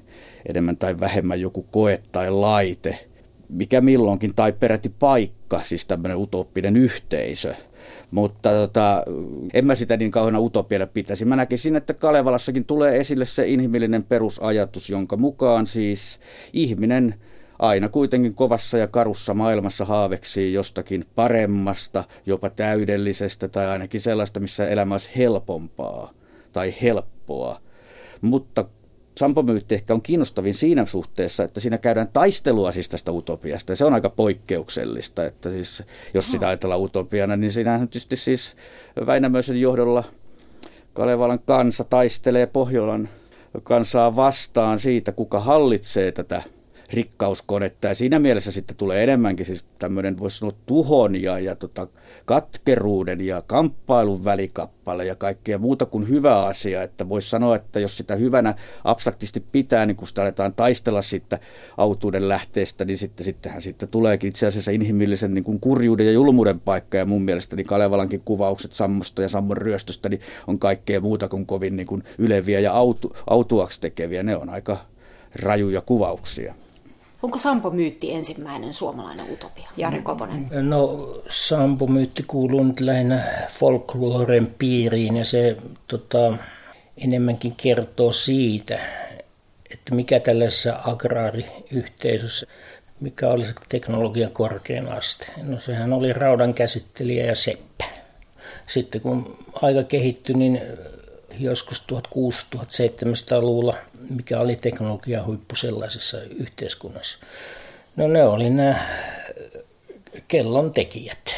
[0.50, 3.00] enemmän tai vähemmän joku koe tai laite–
[3.50, 7.56] mikä milloinkin, tai peräti paikka, siis tämmöinen utopinen yhteisö.
[8.16, 9.04] Mutta tota,
[9.54, 11.26] en mä sitä niin kauheana utopiana pitäisi.
[11.26, 16.20] Mä näkisin, että Kalevalassakin tulee esille se inhimillinen perusajatus, jonka mukaan siis
[16.54, 17.16] ihminen
[17.60, 24.68] aina kuitenkin kovassa ja karussa maailmassa haaveksii jostakin paremmasta, jopa täydellisestä tai ainakin sellaista, missä
[24.68, 26.12] elämä olisi helpompaa
[26.54, 27.60] tai helppoa.
[28.22, 28.66] Mutta
[29.18, 33.72] Sampo-myytti ehkä on kiinnostavin siinä suhteessa, että siinä käydään taistelua siis tästä utopiasta.
[33.72, 38.56] Ja se on aika poikkeuksellista, että siis, jos sitä ajatellaan utopiana, niin siinähän tietysti siis
[39.06, 40.04] Väinämöisen johdolla
[40.94, 43.10] Kalevalan kansa taistelee Pohjolan
[43.64, 46.44] kansaa vastaan siitä, kuka hallitsee tätä
[46.94, 47.88] rikkauskonetta.
[47.88, 51.88] Ja siinä mielessä sitten tulee enemmänkin siis tämmöinen, voisi sanoa, tuhon ja, ja tota,
[52.26, 56.84] katkeruuden ja kamppailun välikappale ja kaikkea muuta kuin hyvä asia.
[56.84, 61.40] Että voisi sanoa, että jos sitä hyvänä abstraktisti pitää, niin kun sitä aletaan taistella siitä
[61.78, 66.60] autuuden lähteestä, niin sitten, sittenhän sitten tuleekin itse asiassa inhimillisen niin kuin kurjuuden ja julmuuden
[66.60, 66.98] paikka.
[66.98, 71.46] Ja mun mielestä niin Kalevalankin kuvaukset Sammosta ja Sammon ryöstöstä niin on kaikkea muuta kuin
[71.46, 74.24] kovin niin kuin yleviä ja autu, autuaksi tekeviä.
[74.24, 74.78] Ne on aika
[75.36, 76.56] rajuja kuvauksia.
[77.26, 79.70] Onko Sampo-myytti ensimmäinen suomalainen utopia?
[79.78, 80.48] Jari Koponen.
[80.52, 85.58] No Sampo-myytti kuuluu nyt lähinnä folkloren piiriin ja se
[85.88, 86.38] tota,
[86.98, 88.80] enemmänkin kertoo siitä,
[89.74, 92.48] että mikä tällaisessa agraariyhteisössä,
[93.00, 95.26] mikä oli se teknologia korkein aste.
[95.44, 97.86] No sehän oli raudan käsittelijä ja seppä.
[98.68, 100.62] Sitten kun aika kehittyi, niin
[101.40, 103.76] joskus 1600-1700-luvulla,
[104.10, 107.20] mikä oli teknologia huippu sellaisessa yhteiskunnassa.
[107.96, 108.80] No ne oli nämä
[110.28, 111.36] kellon tekijät.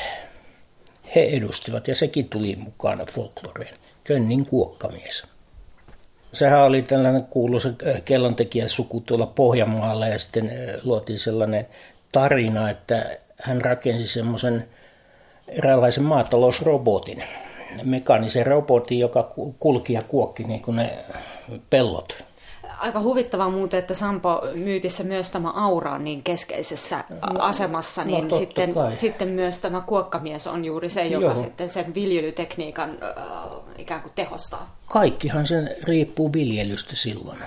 [1.15, 3.77] He edustivat ja sekin tuli mukana folkloreen.
[4.03, 5.23] Könnin kuokkamies.
[6.33, 7.69] Sehän oli tällainen kuuluisa
[8.05, 10.51] kellontekijäsuku tuolla Pohjanmaalla ja sitten
[10.83, 11.67] luotiin sellainen
[12.11, 14.67] tarina, että hän rakensi semmoisen
[15.47, 17.23] eräänlaisen maatalousrobotin,
[17.83, 20.93] mekaanisen robotin, joka kulki ja kuokki niin kuin ne
[21.69, 22.27] pellot.
[22.79, 28.07] Aika huvittavaa muuten, että Sampo myytissä myös tämä aura on niin keskeisessä no, asemassa, no,
[28.07, 31.35] niin no, sitten, sitten myös tämä kuokkamies on juuri se, joka Joo.
[31.35, 33.23] sitten sen viljelytekniikan äh,
[33.77, 34.77] ikään kuin tehostaa.
[34.85, 37.39] Kaikkihan sen riippuu viljelystä silloin.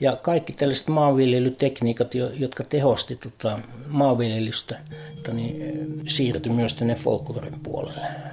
[0.00, 3.58] Ja kaikki tällaiset maanviljelytekniikat, jotka tehosti tota
[3.88, 4.78] maanviljelystä,
[5.32, 8.31] niin siirtyi myös tänne folkloren puolelle.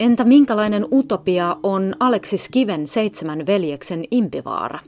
[0.00, 4.78] Entä minkälainen utopia on Aleksis Kiven seitsemän veljeksen impivaara?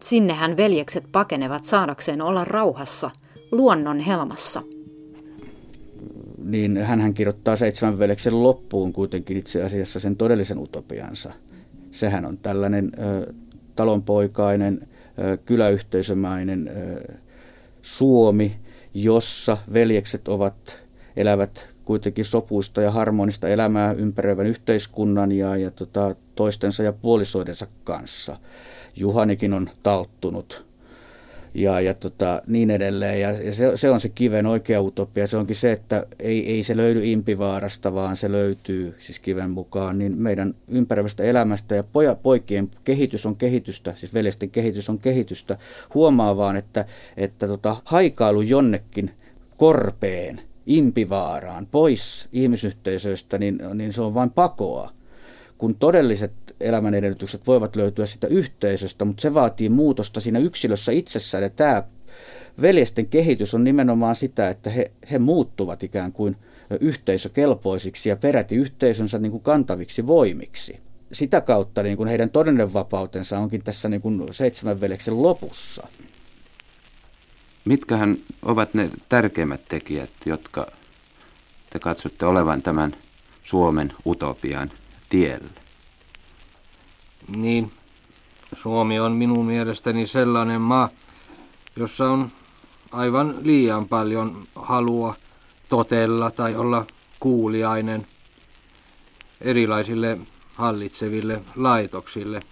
[0.00, 3.10] Sinnehän veljekset pakenevat saadakseen olla rauhassa,
[3.52, 4.62] luonnon helmassa.
[6.44, 11.32] Niin hän kirjoittaa seitsemän veljeksen loppuun kuitenkin itse asiassa sen todellisen utopiansa.
[11.92, 13.32] Sehän on tällainen ö,
[13.76, 17.12] talonpoikainen, ö, kyläyhteisömäinen ö,
[17.82, 18.56] Suomi,
[18.94, 20.82] jossa veljekset ovat,
[21.16, 28.36] elävät kuitenkin sopuista ja harmonista elämää ympäröivän yhteiskunnan ja, ja tota, toistensa ja puolisoidensa kanssa.
[28.96, 30.66] Juhanikin on talttunut
[31.54, 33.20] ja, ja tota, niin edelleen.
[33.20, 35.26] Ja, ja se, se on se kiven oikea utopia.
[35.26, 39.98] Se onkin se, että ei, ei se löydy impivaarasta, vaan se löytyy siis kiven mukaan
[39.98, 41.74] niin meidän ympäröivästä elämästä.
[41.74, 45.58] Ja poja, poikien kehitys on kehitystä, siis veljesten kehitys on kehitystä.
[45.94, 46.84] Huomaa vaan, että,
[47.16, 49.10] että tota, haikailu jonnekin
[49.56, 54.90] korpeen– impivaaraan, pois ihmisyhteisöistä, niin, niin se on vain pakoa.
[55.58, 61.42] Kun todelliset elämän edellytykset voivat löytyä sitä yhteisöstä, mutta se vaatii muutosta siinä yksilössä itsessään.
[61.42, 61.82] Ja tämä
[62.62, 66.36] veljesten kehitys on nimenomaan sitä, että he, he muuttuvat ikään kuin
[66.80, 70.80] yhteisökelpoisiksi ja peräti yhteisönsä niin kuin kantaviksi voimiksi.
[71.12, 75.88] Sitä kautta niin kuin heidän todellinen vapautensa onkin tässä niin kuin seitsemän veljeksen lopussa.
[77.70, 80.66] Mitkähän ovat ne tärkeimmät tekijät, jotka
[81.70, 82.96] te katsotte olevan tämän
[83.44, 84.70] Suomen utopian
[85.08, 85.50] tiellä?
[87.36, 87.72] Niin,
[88.62, 90.88] Suomi on minun mielestäni sellainen maa,
[91.76, 92.32] jossa on
[92.92, 95.14] aivan liian paljon halua
[95.68, 96.86] totella tai olla
[97.20, 98.06] kuuliainen
[99.40, 100.18] erilaisille
[100.54, 102.42] hallitseville laitoksille,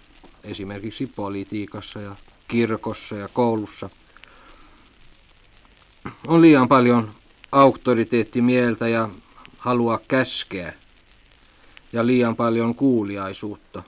[0.43, 2.15] esimerkiksi politiikassa ja
[2.47, 3.89] kirkossa ja koulussa.
[6.27, 7.11] On liian paljon
[7.51, 9.09] auktoriteettimieltä ja
[9.57, 10.73] halua käskeä
[11.93, 13.83] ja liian paljon kuuliaisuutta.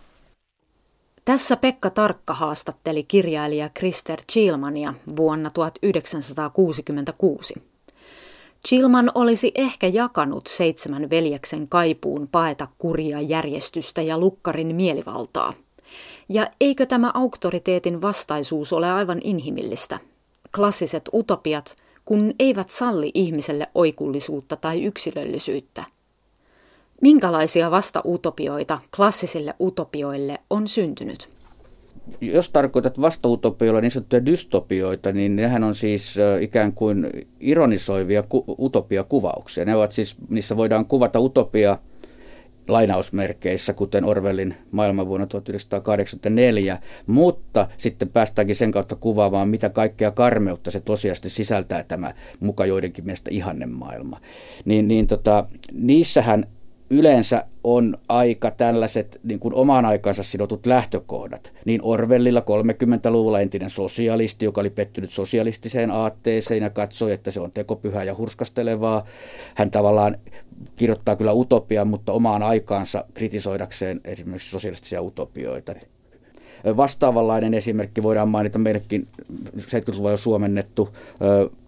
[1.25, 7.53] Tässä Pekka Tarkka haastatteli kirjailija Krister Chilmania vuonna 1966.
[8.67, 15.53] Chilman olisi ehkä jakanut seitsemän veljeksen kaipuun paeta kuria järjestystä ja lukkarin mielivaltaa.
[16.29, 19.99] Ja eikö tämä auktoriteetin vastaisuus ole aivan inhimillistä?
[20.55, 21.75] Klassiset utopiat,
[22.11, 25.83] kun eivät salli ihmiselle oikullisuutta tai yksilöllisyyttä.
[27.01, 31.29] Minkälaisia vasta-utopioita klassisille utopioille on syntynyt?
[32.21, 38.23] Jos tarkoitat vastautopioilla niin sanottuja dystopioita, niin nehän on siis ikään kuin ironisoivia
[38.59, 39.65] utopiakuvauksia.
[39.65, 41.77] Ne ovat siis, niissä voidaan kuvata utopia
[42.67, 50.71] lainausmerkeissä, kuten Orwellin maailman vuonna 1984, mutta sitten päästäänkin sen kautta kuvaamaan, mitä kaikkea karmeutta
[50.71, 54.21] se tosiasti sisältää tämä muka joidenkin mielestä ihanne maailma.
[54.65, 55.43] Niin, niin tota,
[55.73, 56.47] niissähän
[56.91, 61.53] yleensä on aika tällaiset niin kuin omaan aikansa sidotut lähtökohdat.
[61.65, 67.51] Niin Orwellilla 30-luvulla entinen sosialisti, joka oli pettynyt sosialistiseen aatteeseen ja katsoi, että se on
[67.51, 69.05] tekopyhää ja hurskastelevaa.
[69.55, 70.17] Hän tavallaan
[70.75, 75.75] kirjoittaa kyllä utopiaa, mutta omaan aikaansa kritisoidakseen esimerkiksi sosialistisia utopioita.
[76.77, 78.59] Vastaavanlainen esimerkki voidaan mainita.
[78.59, 79.07] Meillekin
[79.57, 80.89] 70-luvulla jo suomennettu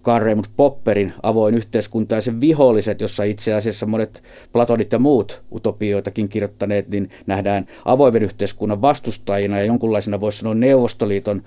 [0.02, 5.42] Karl Raimund Popperin avoin yhteiskunta ja sen viholliset, jossa itse asiassa monet Platonit ja muut
[5.52, 11.44] utopioitakin kirjoittaneet, niin nähdään avoimen yhteiskunnan vastustajina ja jonkunlaisena voisi sanoa Neuvostoliiton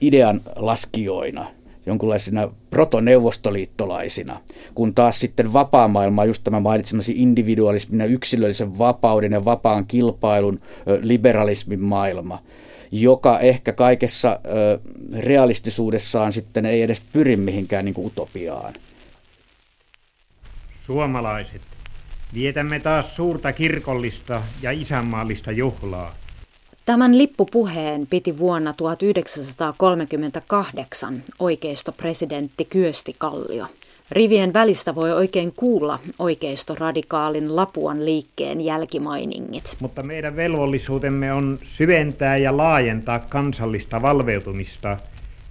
[0.00, 1.46] idean laskijoina
[1.86, 4.40] jonkunlaisina protoneuvostoliittolaisina,
[4.74, 10.60] kun taas sitten vapaa maailma, just tämä mainitsemasi individualismin ja yksilöllisen vapauden ja vapaan kilpailun
[11.02, 12.38] liberalismin maailma,
[12.92, 14.40] joka ehkä kaikessa
[15.18, 18.74] realistisuudessaan sitten ei edes pyri mihinkään niin kuin utopiaan.
[20.86, 21.62] Suomalaiset,
[22.34, 26.14] vietämme taas suurta kirkollista ja isänmaallista juhlaa.
[26.90, 33.66] Tämän lippupuheen piti vuonna 1938 oikeistopresidentti Kyösti Kallio.
[34.10, 39.76] Rivien välistä voi oikein kuulla oikeistoradikaalin Lapuan liikkeen jälkimainingit.
[39.80, 44.96] Mutta meidän velvollisuutemme on syventää ja laajentaa kansallista valveutumista,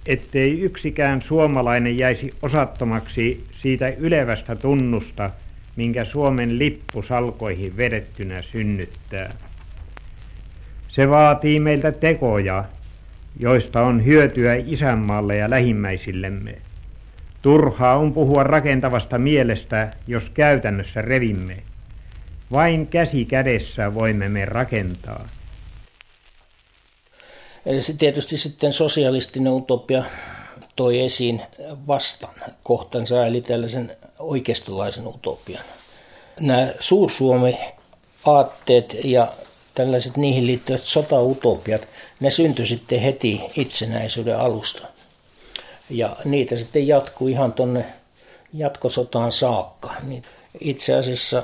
[0.06, 5.30] ettei yksikään suomalainen jäisi osattomaksi siitä ylevästä tunnusta,
[5.76, 9.49] minkä Suomen lippu salkoihin vedettynä synnyttää.
[10.92, 12.64] Se vaatii meiltä tekoja,
[13.38, 16.58] joista on hyötyä isänmaalle ja lähimmäisillemme.
[17.42, 21.62] Turhaa on puhua rakentavasta mielestä, jos käytännössä revimme.
[22.52, 25.28] Vain käsi kädessä voimme me rakentaa.
[27.78, 30.04] Se tietysti sitten sosialistinen utopia
[30.76, 31.42] toi esiin
[31.86, 35.64] vastan kohtansa, eli tällaisen oikeistolaisen utopian.
[36.40, 39.28] Nämä Suursuomi-aatteet ja
[39.74, 41.88] tällaiset niihin liittyvät sotautopiat,
[42.20, 44.88] ne syntyi sitten heti itsenäisyyden alusta.
[45.90, 47.84] Ja niitä sitten jatkuu ihan tuonne
[48.52, 49.94] jatkosotaan saakka.
[50.02, 50.22] Niin
[50.60, 51.42] itse asiassa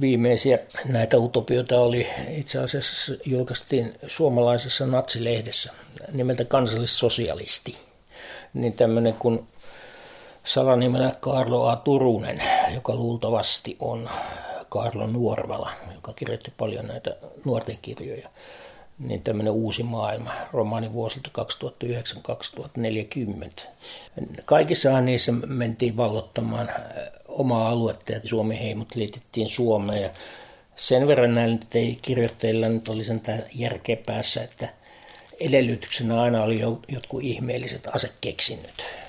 [0.00, 5.72] viimeisiä näitä utopioita oli itse asiassa julkaistiin suomalaisessa natsilehdessä
[6.12, 7.76] nimeltä Kansallissosialisti.
[8.54, 9.46] Niin tämmöinen kuin
[10.44, 11.76] salanimellä Karlo A.
[11.76, 12.42] Turunen,
[12.74, 14.10] joka luultavasti on
[14.68, 18.28] Karlo Nuorvala, joka kirjoitti paljon näitä nuorten kirjoja,
[18.98, 21.30] niin tämmöinen uusi maailma, romaani vuosilta
[23.58, 23.62] 2009-2040.
[24.44, 26.76] Kaikissahan niissä mentiin vallottamaan äh,
[27.28, 30.02] omaa aluetta ja Suomen heimot liitettiin Suomeen.
[30.02, 30.10] Ja
[30.76, 31.58] sen verran näillä
[32.02, 33.22] kirjoittajilla nyt oli sen
[33.54, 34.68] järkeä päässä, että
[35.40, 39.07] edellytyksenä aina oli jotkut ihmeelliset asekeksinnöt.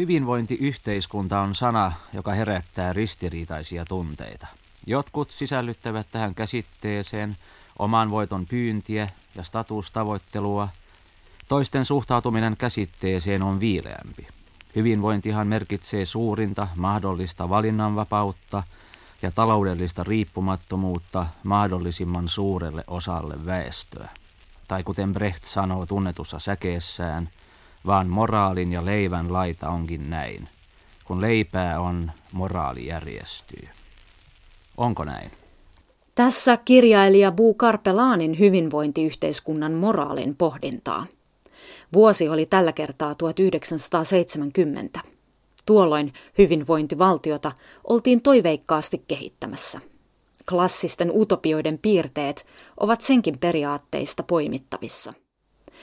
[0.00, 4.46] Hyvinvointiyhteiskunta on sana, joka herättää ristiriitaisia tunteita.
[4.86, 7.36] Jotkut sisällyttävät tähän käsitteeseen
[7.78, 10.68] oman voiton pyyntiä ja statustavoittelua.
[11.48, 14.26] Toisten suhtautuminen käsitteeseen on viileämpi.
[14.76, 18.62] Hyvinvointihan merkitsee suurinta mahdollista valinnanvapautta
[19.22, 24.08] ja taloudellista riippumattomuutta mahdollisimman suurelle osalle väestöä.
[24.68, 27.28] Tai kuten Brecht sanoo tunnetussa säkeessään,
[27.86, 30.48] vaan moraalin ja leivän laita onkin näin.
[31.04, 33.68] Kun leipää on, moraali järjestyy.
[34.76, 35.30] Onko näin?
[36.14, 41.06] Tässä kirjailija Buu Karpelaanin hyvinvointiyhteiskunnan moraalin pohdintaa.
[41.92, 45.00] Vuosi oli tällä kertaa 1970.
[45.66, 47.52] Tuolloin hyvinvointivaltiota
[47.84, 49.80] oltiin toiveikkaasti kehittämässä.
[50.48, 52.46] Klassisten utopioiden piirteet
[52.80, 55.12] ovat senkin periaatteista poimittavissa.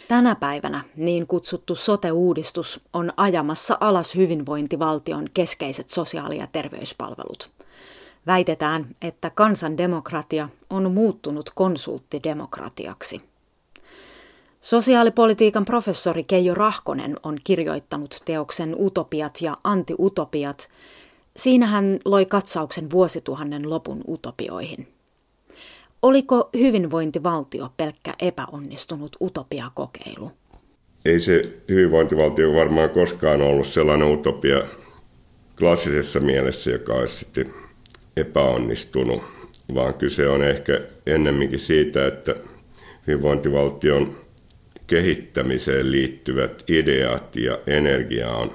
[0.08, 7.52] Tänä päivänä niin kutsuttu sote-uudistus on ajamassa alas hyvinvointivaltion keskeiset sosiaali- ja terveyspalvelut.
[8.28, 13.22] Väitetään, että kansandemokratia on muuttunut konsulttidemokratiaksi.
[14.62, 20.70] Sosiaalipolitiikan professori Keijo Rahkonen on kirjoittanut teoksen Utopiat ja antiutopiat.
[21.38, 24.97] Siinä hän loi katsauksen vuosituhannen lopun utopioihin.
[26.02, 30.32] Oliko hyvinvointivaltio pelkkä epäonnistunut utopiakokeilu?
[31.06, 34.62] Ei se hyvinvointivaltio varmaan koskaan ollut sellainen utopia
[35.58, 37.54] klassisessa mielessä, joka olisi sitten
[38.18, 39.24] epäonnistunut,
[39.76, 42.36] vaan kyse on ehkä ennemminkin siitä, että
[43.08, 44.16] hyvinvointivaltion
[44.88, 48.52] kehittämiseen liittyvät ideat ja energia on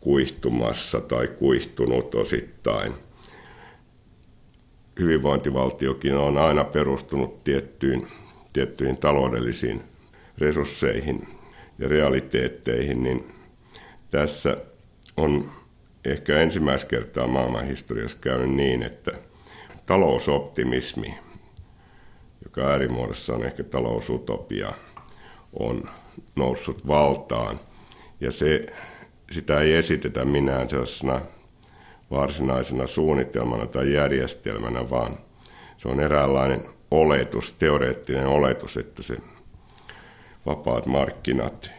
[0.00, 2.92] kuihtumassa tai kuihtunut osittain.
[5.00, 8.06] Hyvinvointivaltiokin on aina perustunut tiettyyn,
[8.52, 9.82] tiettyihin taloudellisiin
[10.38, 11.28] resursseihin
[11.78, 13.32] ja realiteetteihin, niin
[14.10, 14.56] tässä
[15.16, 15.50] on
[16.04, 19.12] ehkä ensimmäistä kertaa maailmanhistoriassa käynyt niin, että
[19.86, 21.14] talousoptimismi,
[22.44, 24.72] joka äärimuodossa on ehkä talousutopia,
[25.52, 25.82] on
[26.36, 27.60] noussut valtaan.
[28.20, 28.66] Ja se,
[29.30, 31.20] sitä ei esitetä minään sellaisena
[32.10, 35.18] varsinaisena suunnitelmana tai järjestelmänä, vaan
[35.78, 39.16] se on eräänlainen oletus, teoreettinen oletus, että se
[40.46, 41.70] vapaat markkinat,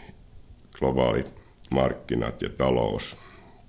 [0.79, 1.33] globaalit
[1.71, 3.17] markkinat ja talous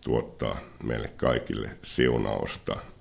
[0.04, 2.76] tuottaa meille kaikille siunausta–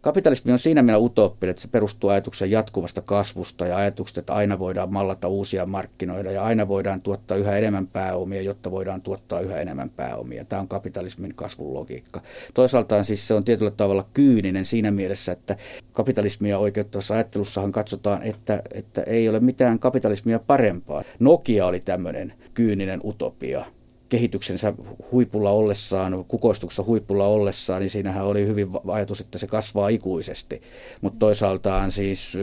[0.00, 4.58] Kapitalismi on siinä mielessä utooppinen, että se perustuu ajatuksen jatkuvasta kasvusta ja ajatuksesta, että aina
[4.58, 9.60] voidaan mallata uusia markkinoita ja aina voidaan tuottaa yhä enemmän pääomia, jotta voidaan tuottaa yhä
[9.60, 10.44] enemmän pääomia.
[10.44, 12.20] Tämä on kapitalismin kasvun logiikka.
[12.54, 15.56] Toisaaltaan siis se on tietyllä tavalla kyyninen siinä mielessä, että
[15.92, 21.02] kapitalismia oikeuttavassa ajattelussahan katsotaan, että, että ei ole mitään kapitalismia parempaa.
[21.18, 23.64] Nokia oli tämmöinen kyyninen utopia
[24.08, 24.72] kehityksensä
[25.12, 30.62] huipulla ollessaan, kukoistuksessa huipulla ollessaan, niin siinähän oli hyvin ajatus, että se kasvaa ikuisesti.
[31.00, 32.34] Mutta toisaaltaan siis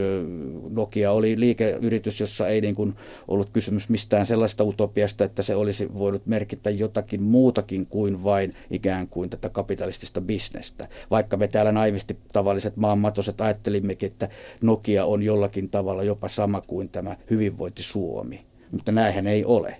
[0.70, 2.94] Nokia oli liikeyritys, jossa ei niin kuin
[3.28, 9.08] ollut kysymys mistään sellaista utopiasta, että se olisi voinut merkitä jotakin muutakin kuin vain ikään
[9.08, 10.88] kuin tätä kapitalistista bisnestä.
[11.10, 14.28] Vaikka me täällä naivisti tavalliset maanmatoset ajattelimmekin, että
[14.62, 18.46] Nokia on jollakin tavalla jopa sama kuin tämä hyvinvointi Suomi.
[18.72, 19.76] Mutta näinhän ei ole,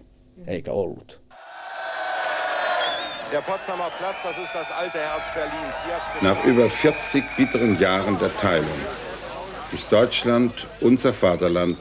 [0.47, 1.26] eikä ollut.
[3.33, 5.77] Der Potsdamer Platz, das ist das alte Herz Berlins.
[6.23, 8.81] Nach über 40 bitteren Jahren der Teilung
[9.73, 11.77] ist Deutschland, unser Vaterland,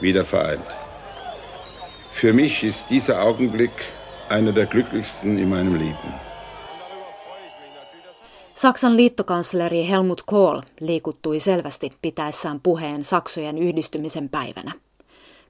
[0.00, 0.64] wieder vereint.
[2.12, 3.72] Für mich ist dieser Augenblick
[4.30, 6.14] einer der glücklichsten in meinem Leben.
[8.54, 14.72] Saksan liittokansleri Helmut Kohl liikuttui selvästi pitäessään puheen Saksojen yhdistymisen päivänä.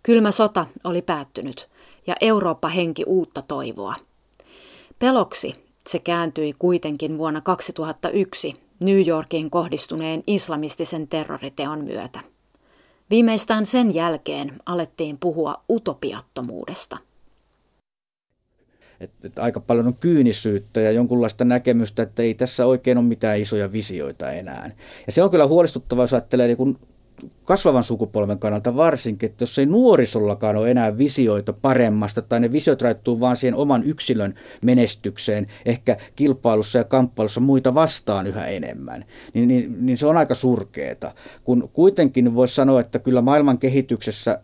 [0.03, 1.69] Kylmä sota oli päättynyt
[2.07, 3.95] ja Eurooppa henki uutta toivoa–
[5.01, 5.55] Peloksi
[5.89, 12.21] se kääntyi kuitenkin vuonna 2001 New Yorkiin kohdistuneen islamistisen terroriteon myötä.
[13.11, 16.99] Viimeistään sen jälkeen alettiin puhua utopiattomuudesta.
[19.01, 23.41] Et, et aika paljon on kyynisyyttä ja jonkunlaista näkemystä, että ei tässä oikein ole mitään
[23.41, 24.71] isoja visioita enää.
[25.07, 26.79] Ja se on kyllä huolestuttavaa, jos ajattelee niin
[27.45, 32.83] kasvavan sukupolven kannalta varsinkin, että jos ei nuorisollakaan ole enää visioita paremmasta, tai ne visiot
[32.83, 39.05] raittuu vaan siihen oman yksilön menestykseen, ehkä kilpailussa ja kamppailussa muita vastaan yhä enemmän,
[39.35, 41.13] niin, niin, niin se on aika surkeeta.
[41.45, 44.41] Kun kuitenkin voisi sanoa, että kyllä maailman kehityksessä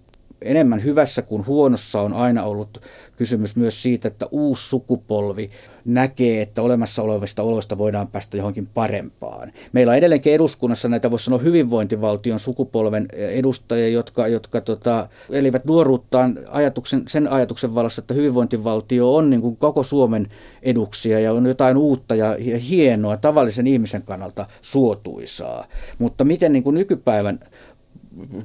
[0.47, 2.81] enemmän hyvässä kuin huonossa on aina ollut
[3.17, 5.51] kysymys myös siitä, että uusi sukupolvi
[5.85, 9.53] näkee, että olemassa olevista oloista voidaan päästä johonkin parempaan.
[9.73, 16.39] Meillä on edelleenkin eduskunnassa näitä, voisi sanoa, hyvinvointivaltion sukupolven edustajia, jotka, jotka tota, elivät nuoruuttaan
[16.49, 20.27] ajatuksen, sen ajatuksen valossa, että hyvinvointivaltio on niin kuin koko Suomen
[20.63, 22.37] eduksia ja on jotain uutta ja
[22.69, 25.67] hienoa, tavallisen ihmisen kannalta suotuisaa.
[25.99, 27.41] Mutta miten niin kuin nykypäivän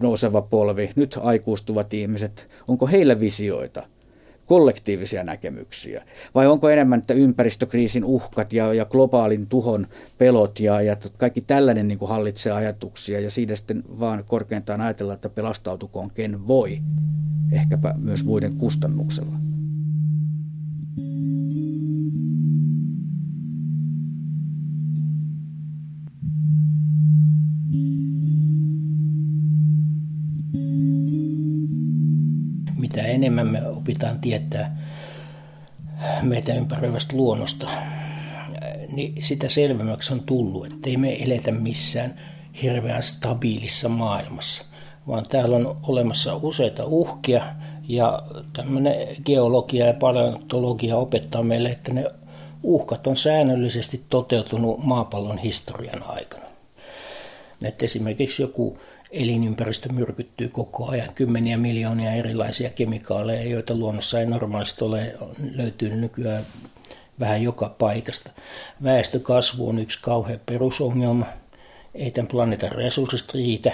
[0.02, 3.84] nouseva polvi, nyt aikuistuvat ihmiset, onko heillä visioita?
[4.52, 6.04] kollektiivisia näkemyksiä?
[6.36, 11.88] Vai onko enemmän että ympäristökriisin uhkat ja, ja globaalin tuhon pelot ja, ja kaikki tällainen
[11.88, 16.80] niin kuin hallitsee ajatuksia ja siitä sitten vaan korkeintaan ajatella, että pelastautukoon ken voi,
[17.52, 19.36] ehkäpä myös muiden kustannuksella?
[32.92, 34.78] Mitä enemmän me opitaan tietää
[36.22, 37.68] meitä ympäröivästä luonnosta,
[38.92, 42.16] niin sitä selvemmäksi on tullut, että ei me eletä missään
[42.62, 44.66] hirveän stabiilissa maailmassa,
[45.08, 47.44] vaan täällä on olemassa useita uhkia
[47.88, 48.22] ja
[48.54, 52.06] tämmöinen geologia ja paleontologia opettaa meille, että ne
[52.64, 56.46] uhkat on säännöllisesti toteutunut maapallon historian aikana.
[57.64, 58.78] Että esimerkiksi joku
[59.12, 61.14] elinympäristö myrkyttyy koko ajan.
[61.16, 65.16] Kymmeniä miljoonia erilaisia kemikaaleja, joita luonnossa ei normaalisti ole,
[65.56, 66.44] löytyy nykyään
[67.20, 68.32] vähän joka paikasta.
[68.84, 71.26] Väestökasvu on yksi kauhea perusongelma.
[71.96, 73.72] Ei tämän planeetan resurssit riitä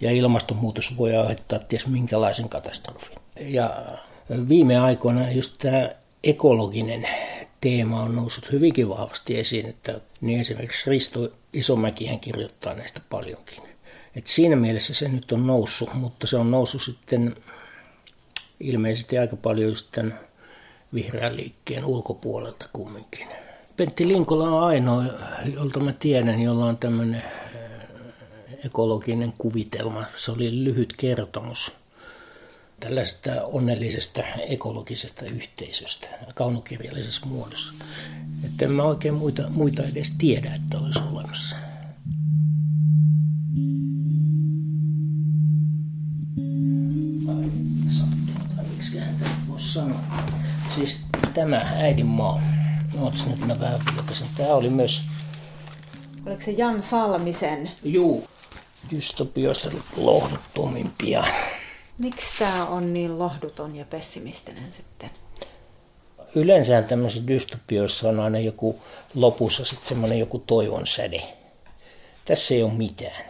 [0.00, 3.18] ja ilmastonmuutos voi aiheuttaa ties minkälaisen katastrofin.
[3.40, 3.82] Ja
[4.48, 5.90] viime aikoina just tämä
[6.24, 7.02] ekologinen
[7.60, 13.71] teema on noussut hyvinkin vahvasti esiin, että niin esimerkiksi Risto Isomäkihän kirjoittaa näistä paljonkin.
[14.16, 17.36] Et siinä mielessä se nyt on noussut, mutta se on noussut sitten
[18.60, 20.20] ilmeisesti aika paljon just tämän
[20.94, 23.28] vihreän liikkeen ulkopuolelta kumminkin.
[23.76, 25.04] Pentti Linkola on ainoa,
[25.54, 27.22] jolta mä tiedän, jolla on tämmöinen
[28.64, 30.04] ekologinen kuvitelma.
[30.16, 31.72] Se oli lyhyt kertomus
[32.80, 37.72] tällaisesta onnellisesta ekologisesta yhteisöstä kaunokirjallisessa muodossa.
[38.44, 41.56] Että en mä oikein muita, muita edes tiedä, että olisi olemassa.
[49.56, 50.00] Sanoa.
[50.74, 51.02] Siis
[51.34, 52.40] tämä äidinmaa.
[53.00, 54.26] Ootas nyt mä vähän vilkasin.
[54.36, 55.02] Tämä oli myös...
[56.26, 57.70] Oliko se Jan Salmisen?
[57.84, 58.26] Juu.
[58.90, 61.24] Dystopioista lohduttomimpia.
[61.98, 65.10] Miksi tämä on niin lohduton ja pessimistinen sitten?
[66.34, 68.82] Yleensä tämmöisissä dystopioissa on aina joku
[69.14, 71.22] lopussa sitten semmoinen joku toivon säde.
[72.24, 73.24] Tässä ei ole mitään.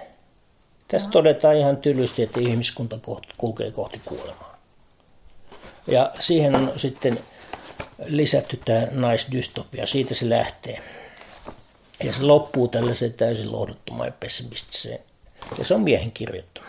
[0.89, 1.13] Tässä no.
[1.13, 2.99] todetaan ihan tylysti, että ihmiskunta
[3.37, 4.52] kulkee kohti kuolemaa.
[5.87, 7.19] Ja siihen on sitten
[8.05, 10.83] lisätty tämä naisdystopia, siitä se lähtee.
[12.05, 15.01] Ja se loppuu tällaiseen täysin lohduttomaan ja pessimistiseen.
[15.59, 16.67] Ja se on miehen kirjoittama.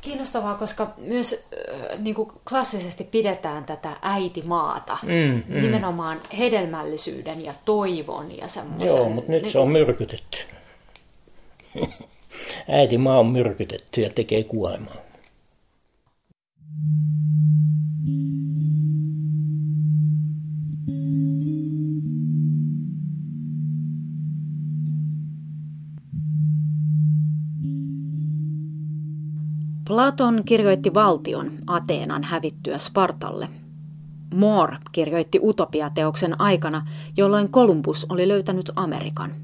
[0.00, 1.46] Kiinnostavaa, koska myös
[1.92, 5.60] äh, niin kuin klassisesti pidetään tätä äitimaata mm, mm.
[5.60, 8.86] nimenomaan hedelmällisyyden ja toivon ja semmoisen.
[8.86, 10.38] Joo, mutta nyt niin se on myrkytetty.
[12.68, 14.96] Äitimaa on myrkytetty ja tekee kuolemaa.
[29.88, 33.48] Platon kirjoitti valtion Ateenan hävittyä Spartalle.
[34.34, 36.86] Moore kirjoitti utopiateoksen aikana,
[37.16, 39.34] jolloin Kolumbus oli löytänyt Amerikan.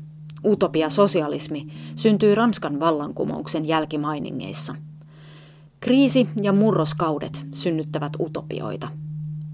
[0.46, 1.66] Utopia-sosialismi
[1.96, 4.74] syntyi Ranskan vallankumouksen jälkimainingeissa.
[5.80, 8.88] Kriisi ja murroskaudet synnyttävät utopioita.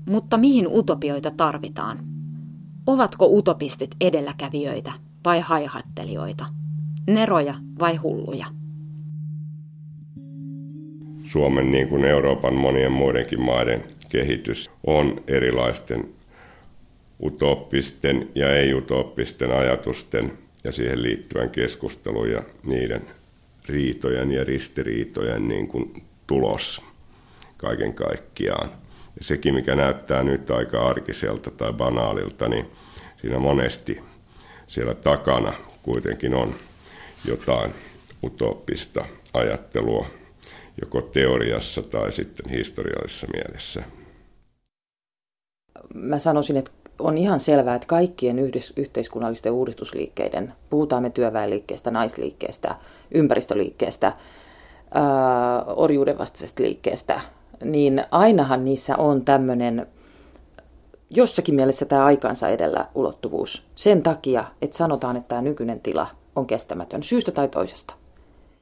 [0.09, 1.99] Mutta mihin utopioita tarvitaan?
[2.87, 4.93] Ovatko utopistit edelläkävijöitä
[5.25, 6.47] vai haihattelijoita?
[7.07, 8.60] Neroja vai hulluja?
[11.33, 16.09] Suomen niin kuin Euroopan monien muidenkin maiden kehitys on erilaisten
[17.23, 20.33] utoppisten ja ei-utoppisten ajatusten
[20.65, 23.03] ja siihen liittyvän keskustelun ja niiden
[23.69, 26.83] riitojen ja ristiriitojen niin kuin tulos
[27.57, 28.71] kaiken kaikkiaan.
[29.19, 32.67] Ja sekin, mikä näyttää nyt aika arkiselta tai banaalilta, niin
[33.21, 34.01] siinä monesti
[34.67, 35.53] siellä takana
[35.83, 36.55] kuitenkin on
[37.25, 37.75] jotain
[38.25, 40.20] utoppista ajattelua
[40.81, 43.83] joko teoriassa tai sitten historiallisessa mielessä.
[45.95, 52.75] Mä sanoisin, että on ihan selvää, että kaikkien yhdys, yhteiskunnallisten uudistusliikkeiden, puhutaan me työväenliikkeestä, naisliikkeestä,
[53.15, 54.13] ympäristöliikkeestä,
[54.95, 57.21] ää, orjuuden vastaisesta liikkeestä,
[57.65, 59.87] niin ainahan niissä on tämmöinen
[61.11, 63.67] jossakin mielessä tämä aikansa edellä ulottuvuus.
[63.77, 66.07] Sen takia, että sanotaan, että tämä nykyinen tila
[66.37, 68.00] on kestämätön syystä tai toisesta.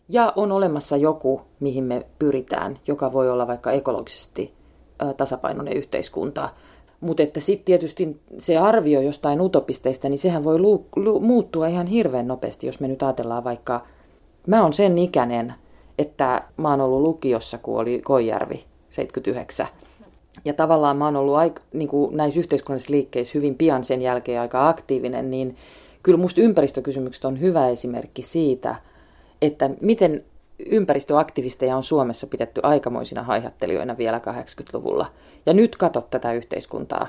[0.08, 4.52] Ja on olemassa joku, mihin me pyritään, joka voi olla vaikka ekologisesti
[5.16, 6.48] tasapainoinen yhteiskunta.
[7.00, 11.86] Mutta että sitten tietysti se arvio jostain utopisteista, niin sehän voi lu- lu- muuttua ihan
[11.86, 13.80] hirveän nopeasti, jos me nyt ajatellaan vaikka,
[14.46, 15.54] mä oon sen ikäinen,
[15.98, 19.66] että mä oon ollut lukiossa, kun oli Koijärvi 79.
[20.44, 24.40] Ja tavallaan mä oon ollut aika, niin kuin näissä yhteiskunnallisissa liikkeissä hyvin pian sen jälkeen
[24.40, 25.56] aika aktiivinen, niin
[26.02, 28.74] kyllä musta ympäristökysymykset on hyvä esimerkki siitä,
[29.42, 30.24] että miten
[30.66, 35.06] ympäristöaktivisteja on Suomessa pidetty aikamoisina haihattelijoina vielä 80-luvulla.
[35.46, 37.06] Ja nyt katot tätä yhteiskuntaa.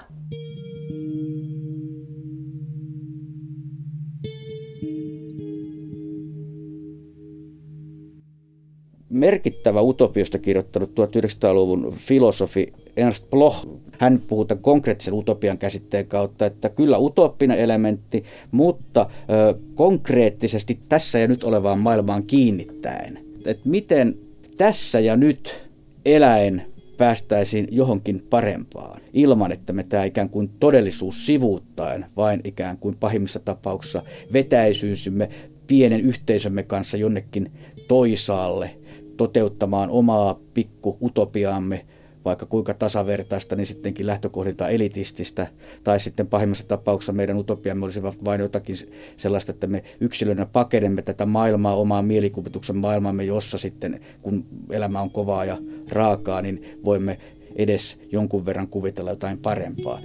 [9.10, 13.68] Merkittävä utopiosta kirjoittanut 1900-luvun filosofi Ernst Bloch,
[13.99, 21.20] hän puhuu tämän konkreettisen utopian käsitteen kautta, että kyllä utoppinen elementti, mutta ö, konkreettisesti tässä
[21.20, 23.20] ja nyt olevaan maailmaan kiinnittäen.
[23.45, 24.18] Että miten
[24.57, 25.70] tässä ja nyt
[26.05, 26.66] eläen
[26.97, 33.39] päästäisiin johonkin parempaan, ilman että me tämä ikään kuin todellisuus sivuuttaen, vain ikään kuin pahimmissa
[33.39, 34.03] tapauksissa
[34.34, 35.30] vetäisyysimme
[35.68, 37.51] pienen yhteisömme kanssa jonnekin
[37.88, 38.79] toisaalle
[39.20, 41.86] toteuttamaan omaa pikku utopiaamme,
[42.26, 45.48] vaikka kuinka tasavertaista, niin sittenkin lähtökohdilta elitististä,
[45.84, 48.76] tai sitten pahimmassa tapauksessa meidän utopiamme olisi vain jotakin
[49.18, 55.12] sellaista, että me yksilönä pakenemme tätä maailmaa, omaa mielikuvituksen maailmaamme, jossa sitten, kun elämä on
[55.12, 55.58] kovaa ja
[55.90, 57.18] raakaa, niin voimme
[57.56, 60.00] edes jonkun verran kuvitella jotain parempaa.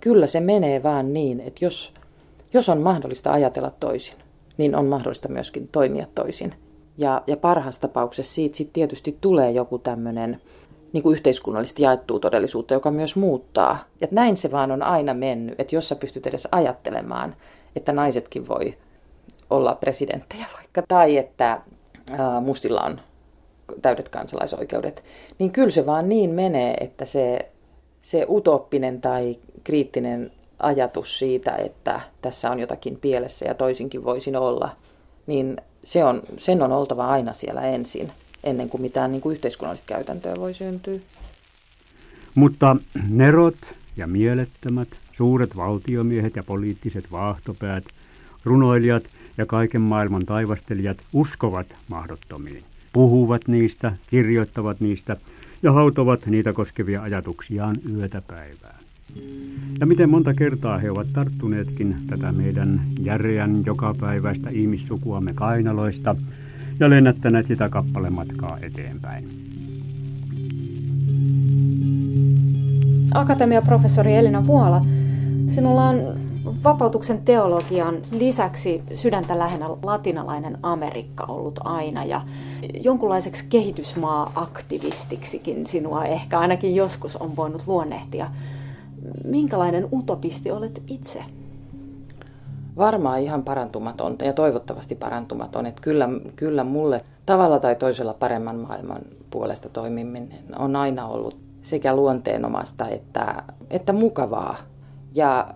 [0.00, 1.92] Kyllä se menee vaan niin, että jos
[2.54, 4.14] jos on mahdollista ajatella toisin,
[4.56, 6.54] niin on mahdollista myöskin toimia toisin.
[6.98, 10.40] Ja, ja parhaassa tapauksessa siitä sit tietysti tulee joku tämmöinen
[10.92, 13.78] niin yhteiskunnallisesti jaettua todellisuutta, joka myös muuttaa.
[14.00, 17.34] Ja näin se vaan on aina mennyt, että jos sä pystyt edes ajattelemaan,
[17.76, 18.78] että naisetkin voi
[19.50, 21.60] olla presidenttejä vaikka, tai että
[22.18, 23.00] ää, mustilla on
[23.82, 25.04] täydet kansalaisoikeudet,
[25.38, 27.50] niin kyllä se vaan niin menee, että se,
[28.00, 34.76] se utoppinen tai kriittinen ajatus siitä, että tässä on jotakin pielessä ja toisinkin voisin olla,
[35.26, 38.12] niin se on, sen on oltava aina siellä ensin,
[38.44, 40.98] ennen kuin mitään niin kuin yhteiskunnallista käytäntöä voi syntyä.
[42.34, 42.76] Mutta
[43.08, 43.56] nerot
[43.96, 47.84] ja mielettömät, suuret valtiomiehet ja poliittiset vaahtopäät,
[48.44, 49.04] runoilijat
[49.38, 55.16] ja kaiken maailman taivastelijat uskovat mahdottomiin, puhuvat niistä, kirjoittavat niistä
[55.62, 58.73] ja hautovat niitä koskevia ajatuksiaan yötä päivää.
[59.80, 66.16] Ja miten monta kertaa he ovat tarttuneetkin tätä meidän järeän jokapäiväistä ihmissukuamme kainaloista
[66.80, 69.28] ja lennättäneet sitä kappalematkaa eteenpäin.
[73.14, 74.84] Akatemiaprofessori Elina Vuola,
[75.48, 76.24] sinulla on
[76.64, 82.20] vapautuksen teologian lisäksi sydäntä lähinnä latinalainen Amerikka ollut aina ja
[82.84, 88.30] jonkunlaiseksi kehitysmaa-aktivistiksikin sinua ehkä ainakin joskus on voinut luonnehtia
[89.24, 91.24] minkälainen utopisti olet itse?
[92.76, 95.66] Varmaan ihan parantumaton ja toivottavasti parantumaton.
[95.66, 101.96] Että kyllä, kyllä mulle tavalla tai toisella paremman maailman puolesta toimiminen on aina ollut sekä
[101.96, 104.56] luonteenomasta että, että mukavaa.
[105.14, 105.54] Ja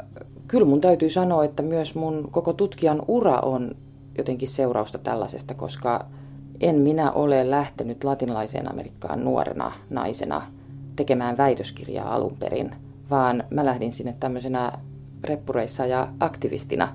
[0.49, 3.75] kyllä mun täytyy sanoa, että myös mun koko tutkijan ura on
[4.19, 6.07] jotenkin seurausta tällaisesta, koska
[6.61, 10.43] en minä ole lähtenyt latinalaiseen Amerikkaan nuorena naisena
[10.97, 12.75] tekemään väitöskirjaa alun perin–
[13.11, 14.73] vaan mä lähdin sinne tämmöisenä
[15.25, 16.89] reppureissa ja aktivistina,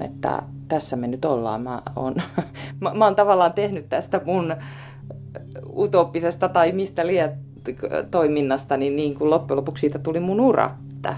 [0.00, 1.62] että tässä me nyt ollaan.
[1.62, 2.14] Mä oon,
[2.80, 4.56] mä, mä oon tavallaan tehnyt tästä mun
[5.76, 7.30] utopisesta tai mistä liian
[8.10, 11.16] toiminnasta, niin, niin kuin loppujen lopuksi siitä tuli mun ura, että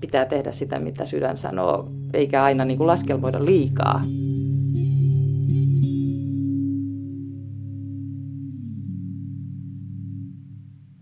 [0.00, 4.04] pitää tehdä sitä, mitä sydän sanoo, eikä aina niin kuin laskelmoida liikaa.